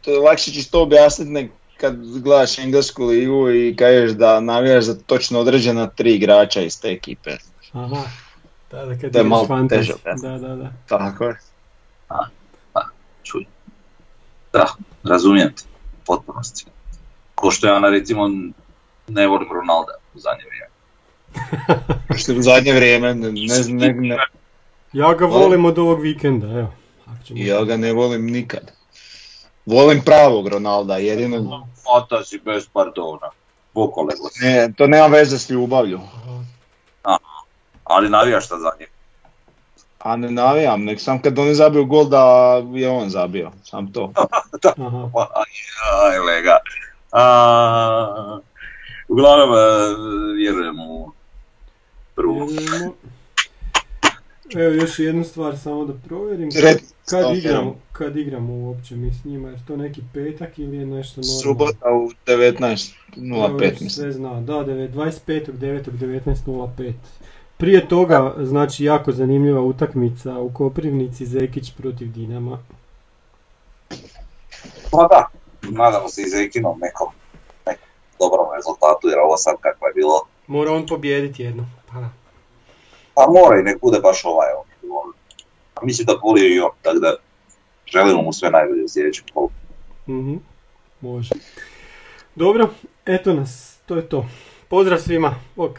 [0.00, 4.84] To je lakše ćeš to objasniti nek kad gledaš englesku ligu i kažeš da navijaš
[4.84, 7.30] za točno određena tri igrača iz te ekipe.
[7.72, 8.02] Aha,
[8.70, 9.92] da, da, kad To je malo teže.
[10.22, 10.72] Da, da, da.
[10.88, 11.36] Tako je.
[13.22, 13.46] čuj.
[14.52, 14.66] Da,
[15.04, 15.62] razumijem te,
[15.92, 16.64] u potpunosti.
[17.34, 18.28] Ko što ja, na recimo,
[19.08, 20.72] ne volim Ronalda u zadnje vrijeme.
[22.18, 24.18] Što u zadnje vrijeme, ne, ne, ne, ne,
[24.92, 26.72] Ja ga volim od ovog vikenda, evo.
[27.28, 28.72] Ja ga ne volim nikad.
[29.66, 31.66] Volim pravog Ronalda, jedino...
[31.84, 33.30] Fantasy bez pardona.
[34.32, 34.44] Si.
[34.44, 36.00] Ne, to nema veze s ljubavlju.
[37.02, 37.18] Aha.
[37.84, 38.88] Ali navijaš šta za njeg.
[39.98, 44.12] A ne navijam, nek sam kad oni zabiju gol da je on zabio, sam to.
[44.86, 45.10] Aha.
[46.02, 46.58] Aj, lega.
[47.12, 48.40] A,
[49.12, 49.58] uglavnom, e,
[50.36, 51.10] vjerujem u
[52.14, 52.48] prvu.
[54.54, 56.52] Evo još jednu stvar samo da provjerim.
[56.52, 60.86] Sretno Kad igramo, kad igramo uopće mi s njima, jer to neki petak ili je
[60.86, 61.40] nešto normalno?
[61.42, 63.90] Subota u Evo, 19.05 već mislim.
[63.90, 66.92] Sve zna, da, devet- 25.9.19.05.
[67.56, 72.58] Prije toga, znači, jako zanimljiva utakmica u Koprivnici, Zekić protiv Dinama.
[74.90, 75.28] Pa da,
[75.70, 77.08] nadamo se i za Ekinom nekom, nekom
[78.22, 80.16] dobrom rezultatu, jer ovo sad kako je bilo,
[80.46, 81.66] Mora on pobijediti jednu.
[81.92, 82.10] Pa da.
[83.14, 84.48] pa mora i nek bude baš ovaj.
[84.52, 85.12] ono.
[85.74, 87.16] A mislim da volio i on, tako da
[87.92, 89.50] želimo mu sve najbolje u sljedećem kolu.
[90.08, 90.34] Mhm,
[91.00, 91.30] može.
[92.34, 92.68] Dobro,
[93.06, 94.26] eto nas, to je to.
[94.68, 95.78] Pozdrav svima, bok.